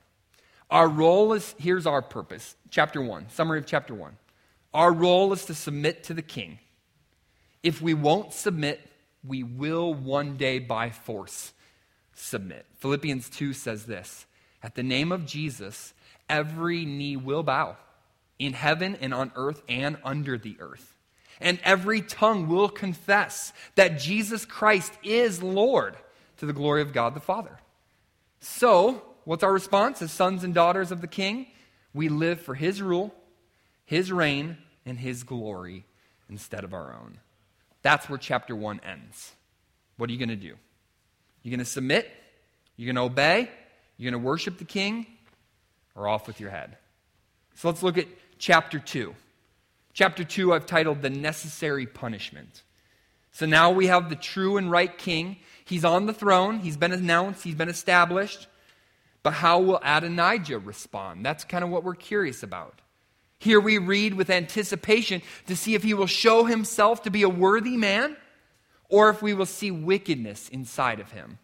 [0.69, 2.55] Our role is here's our purpose.
[2.69, 4.17] Chapter 1, summary of chapter 1.
[4.73, 6.59] Our role is to submit to the king.
[7.63, 8.79] If we won't submit,
[9.23, 11.53] we will one day by force
[12.13, 12.65] submit.
[12.75, 14.25] Philippians 2 says this
[14.61, 15.93] At the name of Jesus,
[16.29, 17.77] every knee will bow
[18.37, 20.95] in heaven and on earth and under the earth.
[21.41, 25.95] And every tongue will confess that Jesus Christ is Lord
[26.37, 27.57] to the glory of God the Father.
[28.41, 31.47] So, what's our response as sons and daughters of the King?
[31.93, 33.13] We live for His rule,
[33.85, 35.85] His reign, and His glory
[36.29, 37.19] instead of our own.
[37.81, 39.31] That's where chapter 1 ends.
[39.97, 40.55] What are you going to do?
[41.43, 42.09] You're going to submit?
[42.75, 43.49] You're going to obey?
[43.97, 45.07] You're going to worship the king?
[45.95, 46.77] Or off with your head?
[47.55, 49.13] So let's look at chapter 2.
[49.93, 52.63] Chapter 2 I've titled The Necessary Punishment.
[53.31, 55.37] So now we have the true and right king.
[55.65, 58.47] He's on the throne, he's been announced, he's been established.
[59.21, 61.25] But how will Adonijah respond?
[61.25, 62.81] That's kind of what we're curious about.
[63.39, 67.29] Here we read with anticipation to see if he will show himself to be a
[67.29, 68.17] worthy man
[68.89, 71.37] or if we will see wickedness inside of him.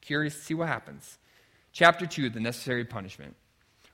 [0.00, 1.18] Curious to see what happens.
[1.72, 3.36] Chapter 2, the necessary punishment.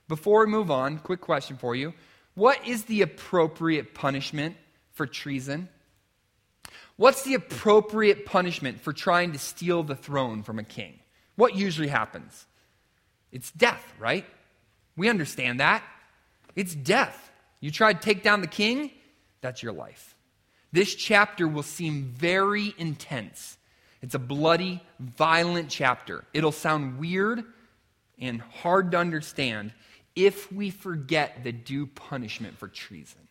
[0.07, 1.93] Before we move on, quick question for you.
[2.35, 4.55] What is the appropriate punishment
[4.93, 5.69] for treason?
[6.95, 10.99] What's the appropriate punishment for trying to steal the throne from a king?
[11.35, 12.45] What usually happens?
[13.31, 14.25] It's death, right?
[14.95, 15.83] We understand that.
[16.55, 17.31] It's death.
[17.59, 18.91] You try to take down the king,
[19.41, 20.15] that's your life.
[20.71, 23.57] This chapter will seem very intense.
[24.01, 26.25] It's a bloody, violent chapter.
[26.33, 27.43] It'll sound weird
[28.19, 29.71] and hard to understand
[30.15, 33.27] if we forget the due punishment for treason.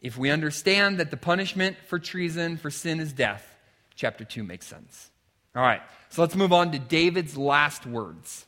[0.00, 3.56] If we understand that the punishment for treason, for sin, is death,
[3.94, 5.10] chapter 2 makes sense.
[5.54, 8.44] All right, so let's move on to David's last words.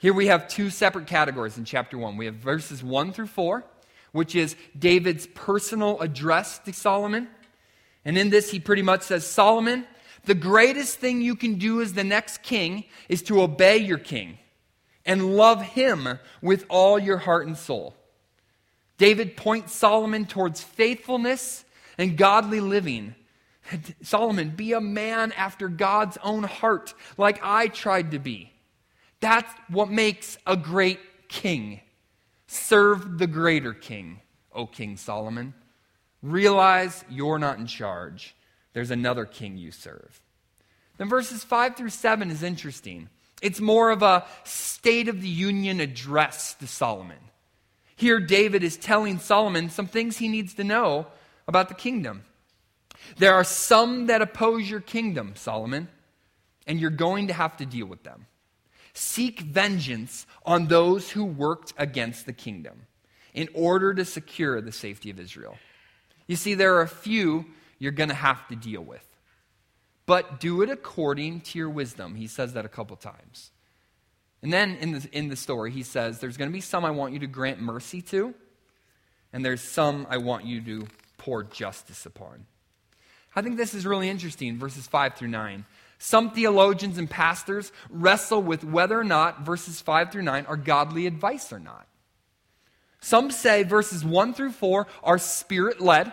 [0.00, 2.18] Here we have two separate categories in chapter 1.
[2.18, 3.64] We have verses 1 through 4,
[4.12, 7.26] which is David's personal address to Solomon.
[8.04, 9.86] And in this, he pretty much says, Solomon,
[10.26, 14.38] the greatest thing you can do as the next king is to obey your king
[15.06, 17.94] and love him with all your heart and soul.
[18.98, 21.64] David points Solomon towards faithfulness
[21.98, 23.14] and godly living.
[24.02, 28.52] Solomon, be a man after God's own heart, like I tried to be.
[29.20, 31.80] That's what makes a great king.
[32.46, 34.20] Serve the greater king,
[34.52, 35.54] O King Solomon.
[36.22, 38.34] Realize you're not in charge.
[38.74, 40.20] There's another king you serve.
[40.96, 43.08] Then verses 5 through 7 is interesting.
[43.44, 47.18] It's more of a State of the Union address to Solomon.
[47.94, 51.08] Here, David is telling Solomon some things he needs to know
[51.46, 52.24] about the kingdom.
[53.18, 55.88] There are some that oppose your kingdom, Solomon,
[56.66, 58.24] and you're going to have to deal with them.
[58.94, 62.86] Seek vengeance on those who worked against the kingdom
[63.34, 65.58] in order to secure the safety of Israel.
[66.26, 67.44] You see, there are a few
[67.78, 69.06] you're going to have to deal with.
[70.06, 72.14] But do it according to your wisdom.
[72.14, 73.50] He says that a couple times.
[74.42, 76.90] And then in the, in the story, he says, There's going to be some I
[76.90, 78.34] want you to grant mercy to,
[79.32, 80.86] and there's some I want you to
[81.16, 82.44] pour justice upon.
[83.34, 85.64] I think this is really interesting, verses 5 through 9.
[85.98, 91.06] Some theologians and pastors wrestle with whether or not verses 5 through 9 are godly
[91.06, 91.86] advice or not.
[93.00, 96.12] Some say verses 1 through 4 are spirit led,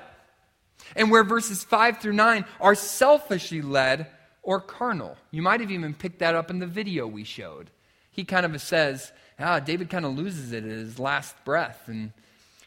[0.95, 4.07] and where verses 5 through 9 are selfishly led,
[4.43, 5.17] or carnal.
[5.29, 7.69] You might have even picked that up in the video we showed.
[8.11, 11.83] He kind of says, ah, David kind of loses it at his last breath.
[11.87, 12.11] And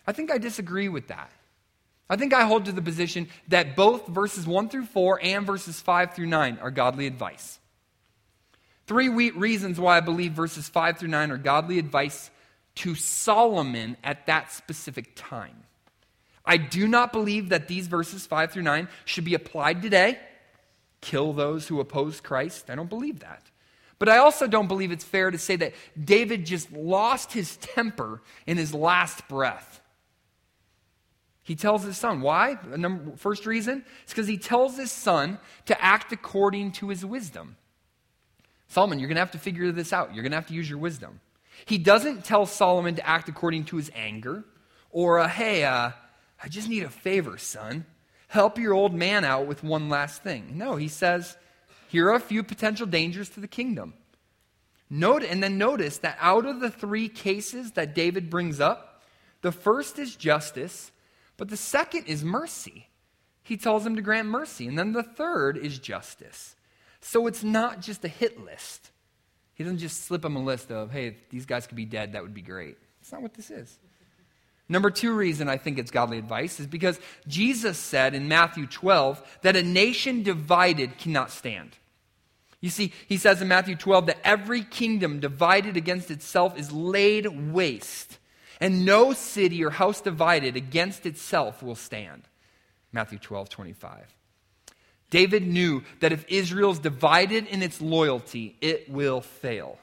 [0.07, 1.31] I think I disagree with that.
[2.09, 5.81] I think I hold to the position that both verses 1 through 4 and verses
[5.81, 7.59] 5 through 9 are godly advice.
[8.87, 12.31] Three reasons why I believe verses 5 through 9 are godly advice
[12.77, 15.65] to Solomon at that specific time.
[16.45, 20.19] I do not believe that these verses 5 through 9 should be applied today.
[21.01, 22.71] Kill those who oppose Christ.
[22.71, 23.43] I don't believe that.
[23.99, 28.23] But I also don't believe it's fair to say that David just lost his temper
[28.47, 29.81] in his last breath.
[31.43, 32.59] He tells his son, why?
[33.17, 37.57] First reason is because he tells his son to act according to his wisdom.
[38.67, 40.15] Solomon, you're going to have to figure this out.
[40.15, 41.21] You're going to have to use your wisdom.
[41.67, 44.45] He doesn't tell Solomon to act according to his anger
[44.91, 45.91] or, uh, hey, uh,
[46.45, 47.87] I just need a favor, son.
[48.29, 50.59] Help your old man out with one last thing.
[50.59, 51.39] No, he says,
[51.89, 53.95] here are a few potential dangers to the kingdom.
[54.91, 59.03] Note, and then notice that out of the three cases that David brings up,
[59.41, 60.93] the first is justice,
[61.39, 62.89] but the second is mercy.
[63.43, 64.67] He tells him to grant mercy.
[64.67, 66.57] And then the third is justice.
[67.01, 68.91] So it's not just a hit list.
[69.55, 72.23] He doesn't just slip him a list of, hey, these guys could be dead, that
[72.23, 72.77] would be great.
[73.01, 73.79] That's not what this is.
[74.75, 76.99] Number two reason I think it's godly advice is because
[77.29, 81.77] Jesus said in Matthew 12 that a nation divided cannot stand.
[82.61, 87.53] You see, he says in Matthew 12 that every kingdom divided against itself is laid
[87.53, 88.19] waste,
[88.61, 92.25] and no city or house divided against itself will stand.
[92.91, 94.13] Matthew 12, 25.
[95.09, 99.79] David knew that if Israel's divided in its loyalty, it will fail.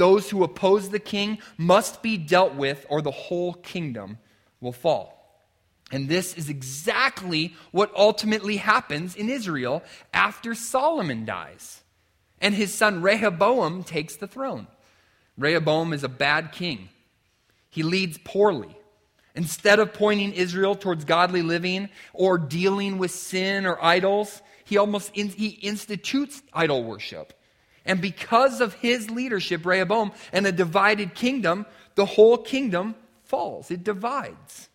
[0.00, 4.16] Those who oppose the king must be dealt with, or the whole kingdom
[4.58, 5.44] will fall.
[5.92, 9.82] And this is exactly what ultimately happens in Israel
[10.14, 11.82] after Solomon dies
[12.40, 14.68] and his son Rehoboam takes the throne.
[15.36, 16.88] Rehoboam is a bad king,
[17.68, 18.74] he leads poorly.
[19.34, 25.10] Instead of pointing Israel towards godly living or dealing with sin or idols, he almost
[25.12, 27.34] in, he institutes idol worship.
[27.84, 33.70] And because of his leadership, Rehoboam, and a divided kingdom, the whole kingdom falls.
[33.70, 34.68] It divides.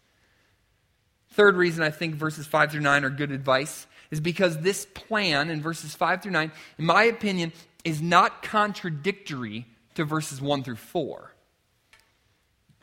[1.31, 5.49] Third reason I think verses 5 through 9 are good advice is because this plan
[5.49, 7.51] in verses 5 through 9, in my opinion,
[7.83, 11.31] is not contradictory to verses 1 through 4.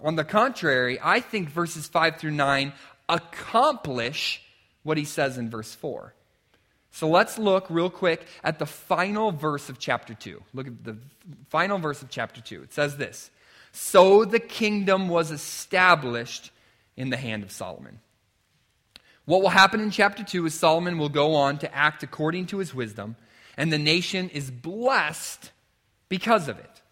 [0.03, 2.73] On the contrary, I think verses 5 through 9
[3.09, 4.43] accomplish
[4.83, 6.13] what he says in verse 4.
[6.93, 10.43] So let's look real quick at the final verse of chapter 2.
[10.53, 10.99] Look at the
[11.49, 12.63] final verse of chapter 2.
[12.63, 13.31] It says this
[13.73, 16.53] So the kingdom was established
[16.97, 18.01] in the hand of Solomon.
[19.25, 22.59] What will happen in chapter 2 is Solomon will go on to act according to
[22.59, 23.17] his wisdom,
[23.57, 25.51] and the nation is blessed
[26.11, 26.83] because of it.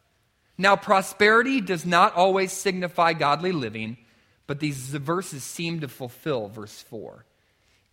[0.57, 3.99] Now, prosperity does not always signify godly living,
[4.47, 7.25] but these verses seem to fulfill verse 4.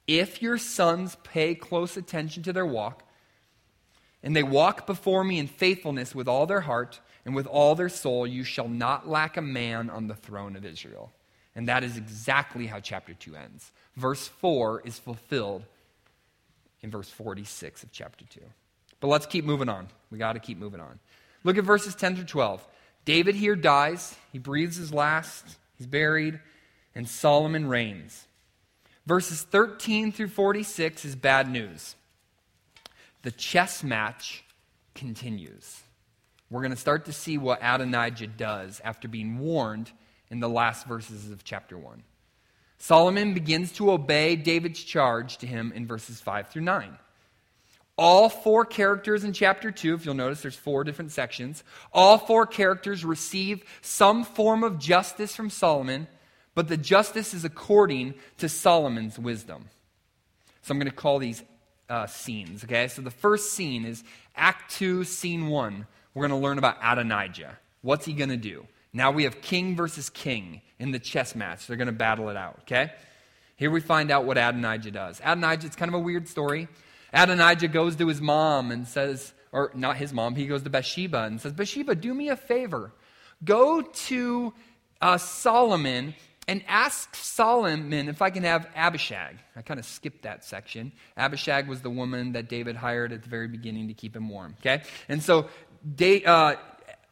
[0.08, 3.04] If your sons pay close attention to their walk,
[4.24, 7.90] and they walk before me in faithfulness with all their heart and with all their
[7.90, 11.12] soul, you shall not lack a man on the throne of Israel.
[11.56, 15.64] And that is exactly how chapter 2 ends verse 4 is fulfilled
[16.82, 18.40] in verse 46 of chapter 2.
[19.00, 19.88] But let's keep moving on.
[20.12, 21.00] We got to keep moving on.
[21.44, 22.66] Look at verses 10 through 12.
[23.06, 26.40] David here dies, he breathes his last, he's buried,
[26.94, 28.27] and Solomon reigns.
[29.08, 31.96] Verses 13 through 46 is bad news.
[33.22, 34.44] The chess match
[34.94, 35.82] continues.
[36.50, 39.90] We're going to start to see what Adonijah does after being warned
[40.30, 42.04] in the last verses of chapter 1.
[42.80, 46.98] Solomon begins to obey David's charge to him in verses 5 through 9.
[47.98, 51.64] All four characters in chapter 2, if you'll notice, there's four different sections.
[51.94, 56.08] All four characters receive some form of justice from Solomon,
[56.58, 59.70] but the justice is according to Solomon's wisdom.
[60.64, 61.44] So I'm going to call these
[61.88, 62.88] uh, scenes, okay?
[62.88, 64.04] So the first scene is
[64.36, 65.86] Act 2, Scene 1.
[66.16, 67.60] We're going to learn about Adonijah.
[67.84, 68.66] What's he going to do?
[68.92, 71.68] Now we have king versus king in the chess match.
[71.68, 72.92] They're going to battle it out, okay?
[73.56, 75.20] Here we find out what Adonijah does.
[75.20, 76.68] Adonijah, it's kind of a weird story.
[77.14, 81.22] Adonijah goes to his mom and says, or not his mom, he goes to Bathsheba
[81.22, 82.94] and says, Bathsheba, do me a favor.
[83.44, 84.56] Go to
[85.00, 86.16] uh, Solomon
[86.48, 89.38] and ask Solomon if I can have Abishag.
[89.56, 90.94] I kind of skipped that section.
[91.18, 94.56] Abishag was the woman that David hired at the very beginning to keep him warm.
[94.62, 94.84] Okay?
[95.10, 95.50] And so
[96.26, 96.56] uh,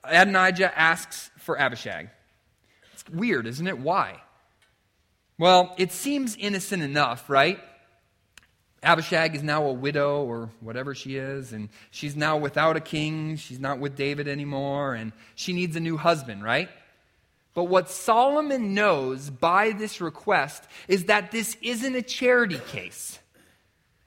[0.03, 2.09] Adonijah asks for Abishag.
[2.93, 3.77] It's weird, isn't it?
[3.77, 4.21] Why?
[5.37, 7.59] Well, it seems innocent enough, right?
[8.81, 13.35] Abishag is now a widow or whatever she is, and she's now without a king.
[13.35, 16.69] She's not with David anymore, and she needs a new husband, right?
[17.55, 23.17] But what Solomon knows by this request is that this isn't a charity case.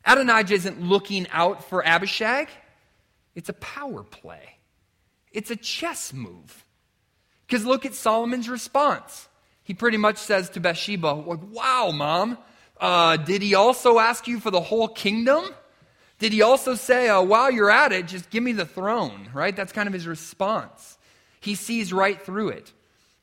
[0.04, 2.48] Adonijah isn't looking out for Abishag,
[3.34, 4.58] it's a power play,
[5.32, 6.64] it's a chess move.
[7.46, 9.26] Because look at Solomon's response.
[9.64, 12.38] He pretty much says to Bathsheba, Wow, mom,
[12.78, 15.44] uh, did he also ask you for the whole kingdom?
[16.18, 19.54] Did he also say, uh, while you're at it, just give me the throne, right?
[19.54, 20.98] That's kind of his response.
[21.40, 22.72] He sees right through it.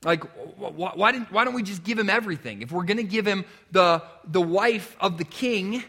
[0.03, 0.23] Like,
[0.57, 2.61] why, why, why don't we just give him everything?
[2.61, 5.83] If we're going to give him the, the wife of the king,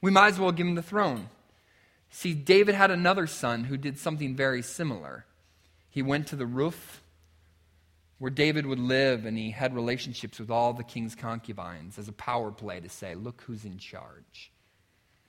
[0.00, 1.28] we might as well give him the throne.
[2.10, 5.26] See, David had another son who did something very similar.
[5.90, 7.02] He went to the roof
[8.18, 12.12] where David would live and he had relationships with all the king's concubines as a
[12.12, 14.50] power play to say, look who's in charge.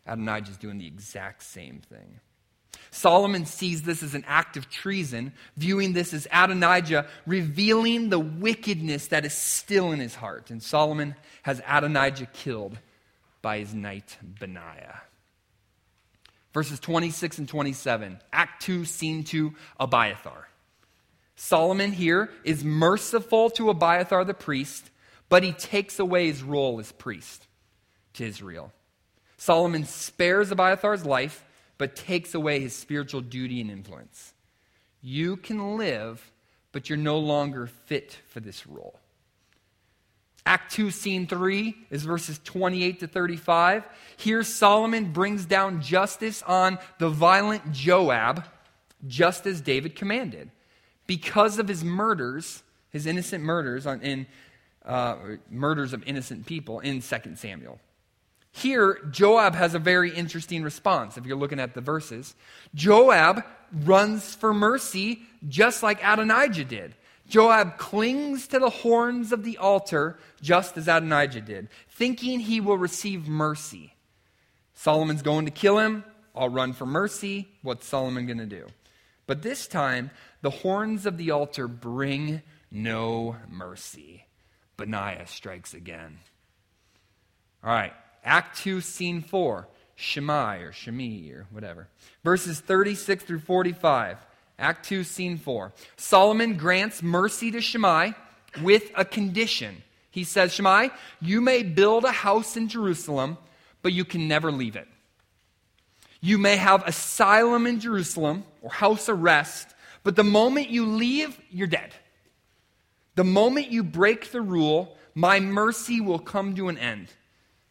[0.07, 2.19] Adonijah is doing the exact same thing.
[2.91, 9.07] Solomon sees this as an act of treason, viewing this as Adonijah revealing the wickedness
[9.07, 10.49] that is still in his heart.
[10.49, 12.77] And Solomon has Adonijah killed
[13.41, 15.01] by his knight Benaiah.
[16.53, 20.47] Verses 26 and 27, Act 2, Scene 2, Abiathar.
[21.35, 24.89] Solomon here is merciful to Abiathar the priest,
[25.29, 27.47] but he takes away his role as priest
[28.13, 28.73] to Israel.
[29.37, 31.45] Solomon spares Abiathar's life,
[31.79, 34.33] but takes away his spiritual duty and influence.
[35.01, 36.31] You can live,
[36.71, 38.99] but you're no longer fit for this role.
[40.45, 43.83] Act 2, scene 3 is verses 28 to 35.
[44.17, 48.43] Here, Solomon brings down justice on the violent Joab,
[49.07, 50.51] just as David commanded
[51.07, 52.61] because of his murders,
[52.91, 54.27] his innocent murders on, in
[54.85, 55.15] uh,
[55.49, 57.79] murders of innocent people in 2 Samuel.
[58.51, 62.35] Here, Joab has a very interesting response if you're looking at the verses.
[62.73, 66.95] Joab runs for mercy just like Adonijah did.
[67.27, 72.77] Joab clings to the horns of the altar just as Adonijah did, thinking he will
[72.77, 73.93] receive mercy.
[74.73, 76.03] Solomon's going to kill him.
[76.35, 77.47] I'll run for mercy.
[77.61, 78.65] What's Solomon going to do?
[79.27, 80.09] But this time,
[80.41, 82.41] the horns of the altar bring
[82.71, 84.25] no mercy.
[84.77, 86.17] Benaiah strikes again.
[87.63, 87.93] All right,
[88.23, 89.67] Act 2, Scene 4.
[89.99, 91.89] Shimei or Shemi or whatever.
[92.23, 94.17] Verses 36 through 45.
[94.57, 95.73] Act 2, Scene 4.
[95.97, 98.15] Solomon grants mercy to Shemai
[98.61, 99.83] with a condition.
[100.09, 100.91] He says, Shemai,
[101.21, 103.37] you may build a house in Jerusalem,
[103.81, 104.87] but you can never leave it.
[106.21, 109.67] You may have asylum in Jerusalem or house arrest,
[110.03, 111.93] but the moment you leave, you're dead.
[113.15, 117.09] The moment you break the rule, my mercy will come to an end.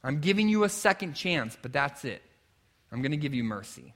[0.03, 2.23] I'm giving you a second chance, but that's it.
[2.93, 3.95] I'm going to give you mercy.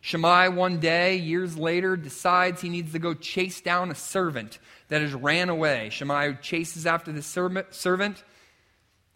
[0.00, 5.00] Shimei, one day, years later, decides he needs to go chase down a servant that
[5.00, 5.88] has ran away.
[5.90, 8.22] Shimei chases after the servant.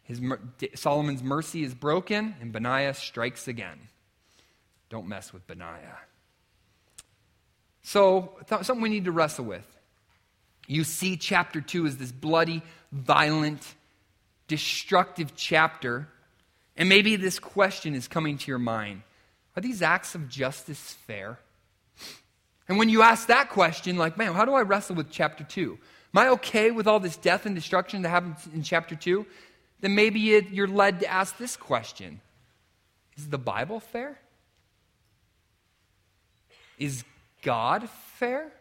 [0.05, 0.23] His,
[0.75, 3.79] Solomon's mercy is broken, and Benaiah strikes again.
[4.89, 5.99] Don't mess with Benaiah.
[7.83, 9.67] So, th- something we need to wrestle with.
[10.67, 12.63] You see, chapter 2 is this bloody,
[12.93, 13.75] violent,
[14.47, 16.09] destructive chapter.
[16.79, 19.03] And maybe this question is coming to your mind
[19.57, 21.39] Are these acts of justice fair?
[22.69, 25.79] And when you ask that question, like, man, how do I wrestle with chapter 2?
[26.15, 29.27] Am I okay with all this death and destruction that happens in chapter 2?
[29.81, 32.21] Then maybe you're led to ask this question
[33.17, 34.19] Is the Bible fair?
[36.79, 37.05] Is
[37.43, 38.53] God fair?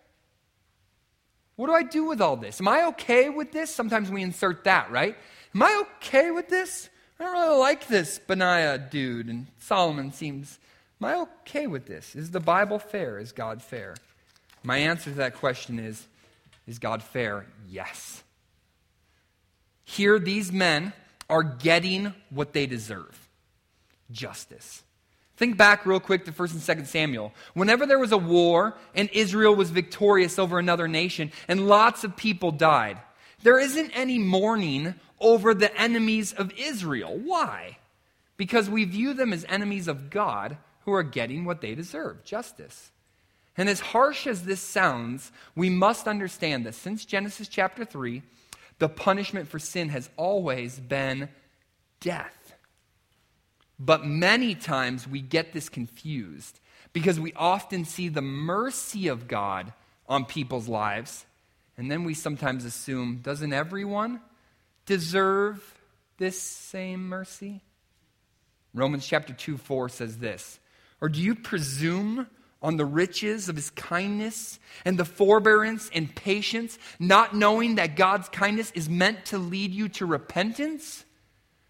[1.56, 2.60] What do I do with all this?
[2.60, 3.74] Am I okay with this?
[3.74, 5.16] Sometimes we insert that, right?
[5.54, 6.90] Am I okay with this?
[7.20, 9.28] I don't really like this Benaiah dude.
[9.28, 10.60] And Solomon seems,
[11.02, 12.16] am I okay with this?
[12.16, 13.20] Is the Bible fair?
[13.20, 13.96] Is God fair?
[14.64, 16.06] My answer to that question is,
[16.68, 17.46] is God fair?
[17.70, 18.24] Yes.
[19.86, 20.94] Here, these men
[21.30, 23.28] are getting what they deserve
[24.12, 24.84] justice.
[25.38, 27.34] Think back real quick to 1st and 2nd Samuel.
[27.54, 32.18] Whenever there was a war and Israel was victorious over another nation and lots of
[32.18, 32.98] people died,
[33.44, 37.18] there isn't any mourning over the enemies of Israel.
[37.18, 37.78] Why?
[38.38, 42.92] Because we view them as enemies of God who are getting what they deserve justice.
[43.58, 48.22] And as harsh as this sounds, we must understand that since Genesis chapter 3,
[48.80, 51.30] the punishment for sin has always been
[52.00, 52.54] death.
[53.80, 56.60] But many times we get this confused
[56.94, 59.74] because we often see the mercy of God
[60.08, 61.26] on people's lives,
[61.78, 64.22] and then we sometimes assume, doesn't everyone
[64.88, 65.62] deserve
[66.18, 67.62] this same mercy?
[68.74, 70.60] Romans chapter 2 4 says this
[71.00, 72.28] Or do you presume
[72.62, 78.30] on the riches of his kindness and the forbearance and patience, not knowing that God's
[78.30, 81.06] kindness is meant to lead you to repentance?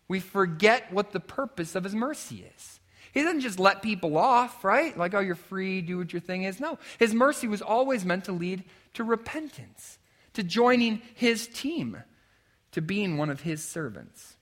[0.07, 2.79] We forget what the purpose of his mercy is.
[3.13, 4.97] He doesn't just let people off, right?
[4.97, 6.59] Like, oh, you're free, do what your thing is.
[6.59, 8.63] No, his mercy was always meant to lead
[8.93, 9.97] to repentance,
[10.33, 11.97] to joining his team,
[12.77, 14.35] to being one of his servants.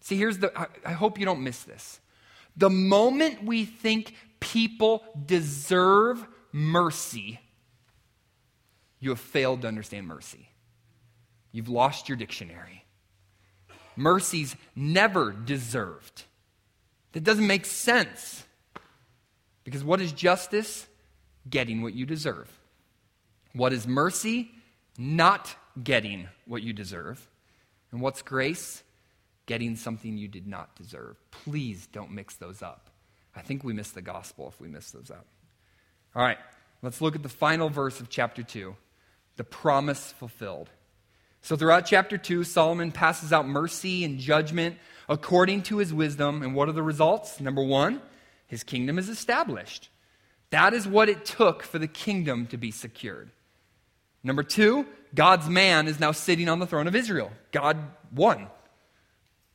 [0.00, 2.00] See, here's the, I, I hope you don't miss this.
[2.56, 7.38] The moment we think people deserve mercy,
[8.98, 10.48] you have failed to understand mercy.
[11.52, 12.86] You've lost your dictionary.
[13.94, 16.24] Mercy's never deserved.
[17.12, 18.42] That doesn't make sense.
[19.64, 20.86] Because what is justice?
[21.50, 22.48] Getting what you deserve.
[23.52, 24.50] What is mercy?
[24.96, 25.54] Not
[25.84, 27.28] getting what you deserve.
[27.92, 28.82] And what's grace?
[29.46, 31.16] Getting something you did not deserve.
[31.30, 32.90] Please don't mix those up.
[33.34, 35.26] I think we miss the gospel if we miss those up.
[36.14, 36.38] All right,
[36.82, 38.74] let's look at the final verse of chapter 2
[39.36, 40.70] the promise fulfilled.
[41.42, 44.76] So, throughout chapter 2, Solomon passes out mercy and judgment
[45.08, 46.42] according to his wisdom.
[46.42, 47.40] And what are the results?
[47.40, 48.02] Number one,
[48.46, 49.90] his kingdom is established.
[50.50, 53.30] That is what it took for the kingdom to be secured.
[54.26, 57.30] Number two, God's man is now sitting on the throne of Israel.
[57.52, 57.78] God
[58.12, 58.48] won.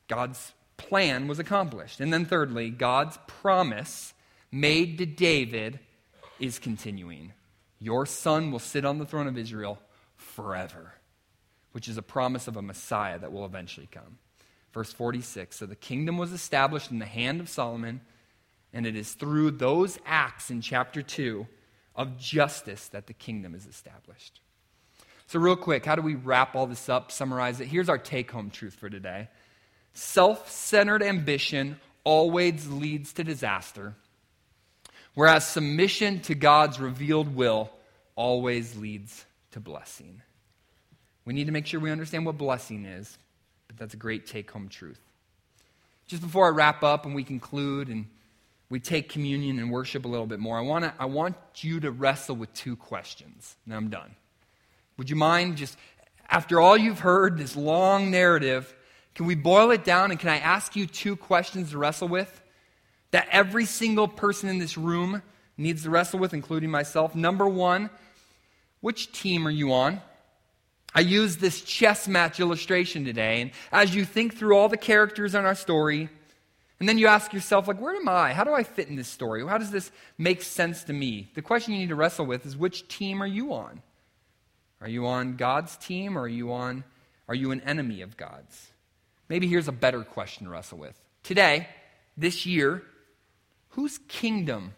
[0.08, 2.00] God's plan was accomplished.
[2.00, 4.14] And then, thirdly, God's promise
[4.50, 5.78] made to David
[6.40, 7.34] is continuing.
[7.80, 9.78] Your son will sit on the throne of Israel
[10.16, 10.94] forever,
[11.72, 14.16] which is a promise of a Messiah that will eventually come.
[14.72, 18.00] Verse 46 So the kingdom was established in the hand of Solomon,
[18.72, 21.46] and it is through those acts in chapter 2
[21.94, 24.40] of justice that the kingdom is established.
[25.32, 27.66] So, real quick, how do we wrap all this up, summarize it?
[27.66, 29.28] Here's our take home truth for today
[29.94, 33.94] self centered ambition always leads to disaster,
[35.14, 37.70] whereas submission to God's revealed will
[38.14, 40.20] always leads to blessing.
[41.24, 43.16] We need to make sure we understand what blessing is,
[43.68, 45.00] but that's a great take home truth.
[46.08, 48.04] Just before I wrap up and we conclude and
[48.68, 51.90] we take communion and worship a little bit more, I, wanna, I want you to
[51.90, 53.56] wrestle with two questions.
[53.64, 54.14] Now I'm done.
[54.96, 55.76] Would you mind just,
[56.28, 58.74] after all you've heard, this long narrative,
[59.14, 62.40] can we boil it down and can I ask you two questions to wrestle with
[63.10, 65.22] that every single person in this room
[65.56, 67.14] needs to wrestle with, including myself?
[67.14, 67.90] Number one,
[68.80, 70.00] which team are you on?
[70.94, 75.34] I use this chess match illustration today, and as you think through all the characters
[75.34, 76.10] in our story,
[76.78, 78.32] and then you ask yourself, like, where am I?
[78.32, 79.46] How do I fit in this story?
[79.46, 81.30] How does this make sense to me?
[81.34, 83.82] The question you need to wrestle with is which team are you on?
[84.82, 86.84] Are you on God's team or are you on
[87.28, 88.68] are you an enemy of God's?
[89.28, 91.00] Maybe here's a better question to wrestle with.
[91.22, 91.68] Today,
[92.16, 92.82] this year,
[93.70, 94.74] whose kingdom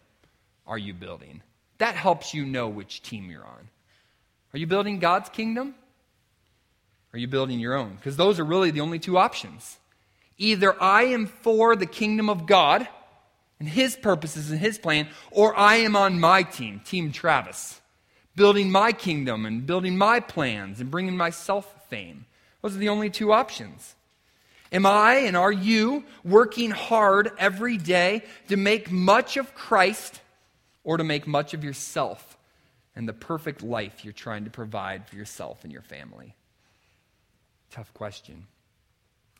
[0.66, 1.42] are you building?
[1.78, 3.70] That helps you know which team you're on.
[4.52, 5.74] Are you building God's kingdom?
[7.12, 7.96] Are you building your own?
[7.96, 9.78] Because those are really the only two options.
[10.36, 12.86] Either I am for the kingdom of God
[13.58, 17.80] and his purposes and his plan, or I am on my team, Team Travis,
[18.36, 22.26] building my kingdom and building my plans and bringing myself fame.
[22.62, 23.94] Those are the only two options.
[24.72, 30.20] Am I and are you working hard every day to make much of Christ
[30.82, 32.36] or to make much of yourself
[32.96, 36.34] and the perfect life you're trying to provide for yourself and your family?
[37.70, 38.46] Tough question.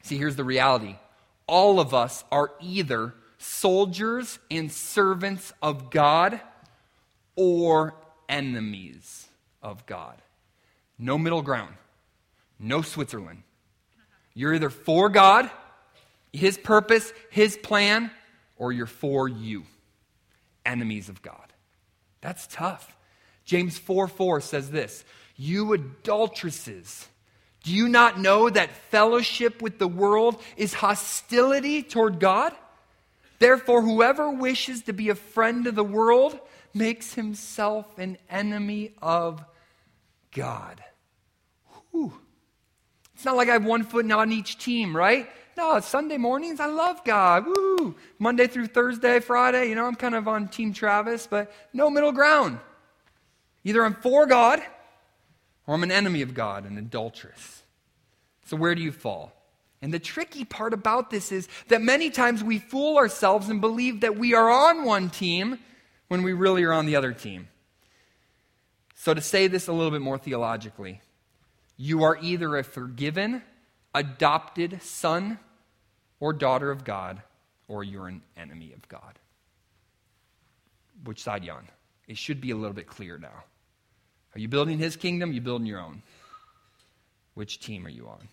[0.03, 0.97] See, here's the reality
[1.47, 6.41] all of us are either soldiers and servants of God
[7.37, 7.95] or
[8.29, 9.27] enemies
[9.63, 10.21] of God.
[10.99, 11.75] No middle ground,
[12.59, 13.43] no Switzerland.
[14.35, 15.51] You're either for God,
[16.33, 18.11] His purpose, His plan,
[18.57, 19.65] or you're for you,
[20.65, 21.53] enemies of God.
[22.21, 22.97] That's tough.
[23.45, 25.05] James 4 4 says this
[25.37, 27.09] You adulteresses,
[27.63, 32.53] do you not know that fellowship with the world is hostility toward God?
[33.39, 36.39] Therefore, whoever wishes to be a friend of the world
[36.75, 39.45] makes himself an enemy of
[40.33, 40.83] God.
[41.91, 42.13] Whew.
[43.15, 45.31] It's not like I have one foot on each team, right?
[45.57, 47.47] No, Sunday mornings, I love God.
[47.47, 47.95] Woo!
[48.19, 52.11] Monday through Thursday, Friday, you know, I'm kind of on Team Travis, but no middle
[52.11, 52.59] ground.
[53.63, 54.61] Either I'm for God
[55.67, 57.63] or I'm an enemy of God, an adulteress.
[58.47, 59.33] So where do you fall?
[59.81, 64.01] And the tricky part about this is that many times we fool ourselves and believe
[64.01, 65.59] that we are on one team
[66.09, 67.49] when we really are on the other team.
[68.95, 71.01] So, to say this a little bit more theologically,
[71.77, 73.43] you are either a forgiven,
[73.95, 75.39] adopted son
[76.21, 77.23] or daughter of God,
[77.69, 79.19] or you're an enemy of God.
[81.05, 81.69] Which side you on?
[82.07, 83.45] It should be a little bit clear now.
[84.35, 85.31] Are you building his kingdom?
[85.31, 86.03] Are you building your own?
[87.35, 88.29] Which team are you on?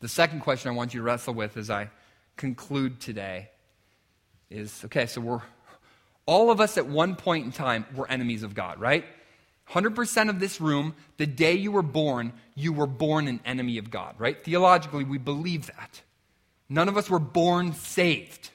[0.00, 1.90] The second question I want you to wrestle with as I
[2.36, 3.48] conclude today
[4.50, 5.40] is okay, so we're
[6.26, 9.04] all of us at one point in time were enemies of God, right?
[9.70, 13.90] 100% of this room, the day you were born, you were born an enemy of
[13.90, 14.42] God, right?
[14.42, 16.02] Theologically, we believe that.
[16.68, 18.50] None of us were born saved.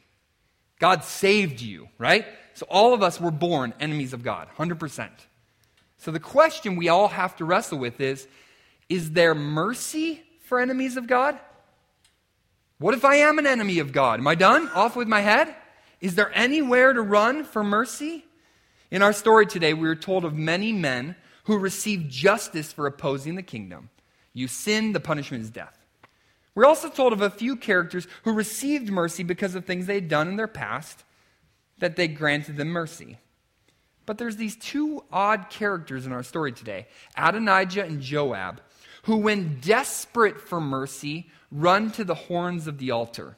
[0.80, 2.26] God saved you, right?
[2.54, 5.10] So all of us were born enemies of God, 100%.
[5.98, 8.28] So the question we all have to wrestle with is
[8.88, 11.40] is there mercy for enemies of God?
[12.80, 14.20] What if I am an enemy of God?
[14.20, 14.68] Am I done?
[14.70, 15.54] Off with my head?
[16.02, 18.26] Is there anywhere to run for mercy?
[18.92, 23.36] In our story today, we are told of many men who received justice for opposing
[23.36, 23.90] the kingdom.
[24.34, 25.78] You sin, the punishment is death.
[26.56, 30.10] We're also told of a few characters who received mercy because of things they had
[30.10, 31.04] done in their past,
[31.80, 33.18] that they granted them mercy.
[34.06, 38.62] But there's these two odd characters in our story today Adonijah and Joab,
[39.04, 43.38] who, when desperate for mercy, run to the horns of the altar,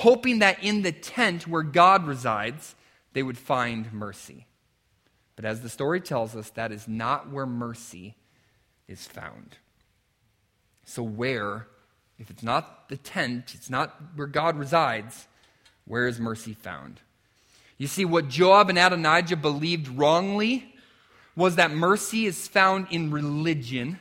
[0.00, 2.74] hoping that in the tent where God resides,
[3.12, 4.46] they would find mercy.
[5.36, 8.16] But as the story tells us, that is not where mercy
[8.88, 9.56] is found.
[10.84, 11.66] So, where,
[12.18, 15.28] if it's not the tent, it's not where God resides,
[15.84, 17.00] where is mercy found?
[17.76, 20.74] You see, what Joab and Adonijah believed wrongly
[21.36, 23.98] was that mercy is found in religion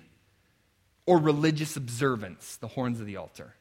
[1.05, 3.55] or religious observance, the horns of the altar.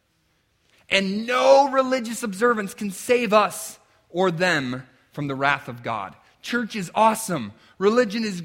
[0.88, 3.78] And no religious observance can save us
[4.08, 6.14] or them from the wrath of God.
[6.40, 7.52] Church is awesome.
[7.78, 8.42] Religion is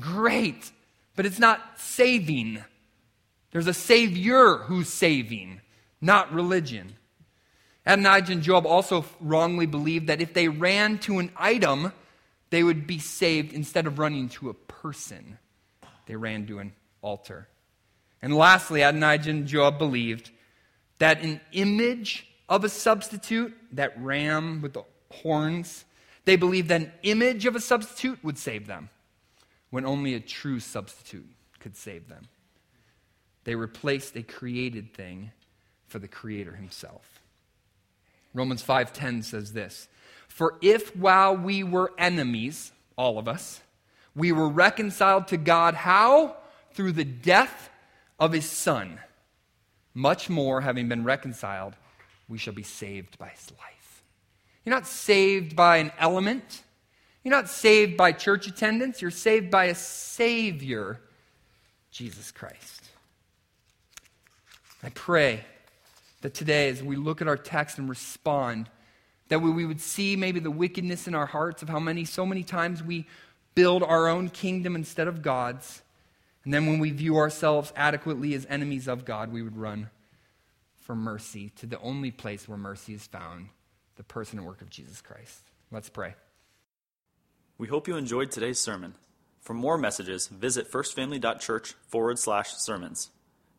[0.00, 0.70] great,
[1.16, 2.64] but it's not saving.
[3.50, 5.60] There's a Savior who's saving,
[6.00, 6.94] not religion.
[7.84, 11.92] Adonijah and Joab also wrongly believed that if they ran to an item,
[12.50, 15.38] they would be saved instead of running to a person.
[16.06, 16.72] They ran to an
[17.02, 17.48] altar.
[18.22, 20.30] And lastly, Adonijah and Joab believed
[20.98, 25.84] that an image of a substitute, that ram with the horns,
[26.24, 28.88] they believed that an image of a substitute would save them,
[29.70, 31.28] when only a true substitute
[31.60, 32.28] could save them.
[33.44, 35.30] They replaced a created thing
[35.86, 37.20] for the Creator Himself.
[38.34, 39.88] Romans 5:10 says this,
[40.28, 43.62] "For if while we were enemies, all of us,
[44.14, 46.36] we were reconciled to God how?
[46.72, 47.70] Through the death
[48.18, 49.00] of his son,
[49.96, 51.74] much more having been reconciled,
[52.28, 54.02] we shall be saved by his life."
[54.64, 56.62] You're not saved by an element.
[57.22, 59.00] You're not saved by church attendance.
[59.00, 61.00] You're saved by a Savior,
[61.90, 62.90] Jesus Christ.
[64.82, 65.44] I pray
[66.20, 68.68] that today, as we look at our text and respond,
[69.28, 72.44] that we, would see maybe the wickedness in our hearts of how many, so many
[72.44, 73.06] times we
[73.54, 75.82] build our own kingdom instead of God's.
[76.46, 79.90] And then when we view ourselves adequately as enemies of God, we would run
[80.78, 83.48] for mercy to the only place where mercy is found
[83.96, 85.40] the person and work of Jesus Christ.
[85.72, 86.14] Let's pray.
[87.58, 88.94] We hope you enjoyed today's sermon.
[89.40, 93.10] For more messages, visit firstfamily.church forward slash sermons.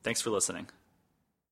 [0.02, 0.68] Thanks for listening.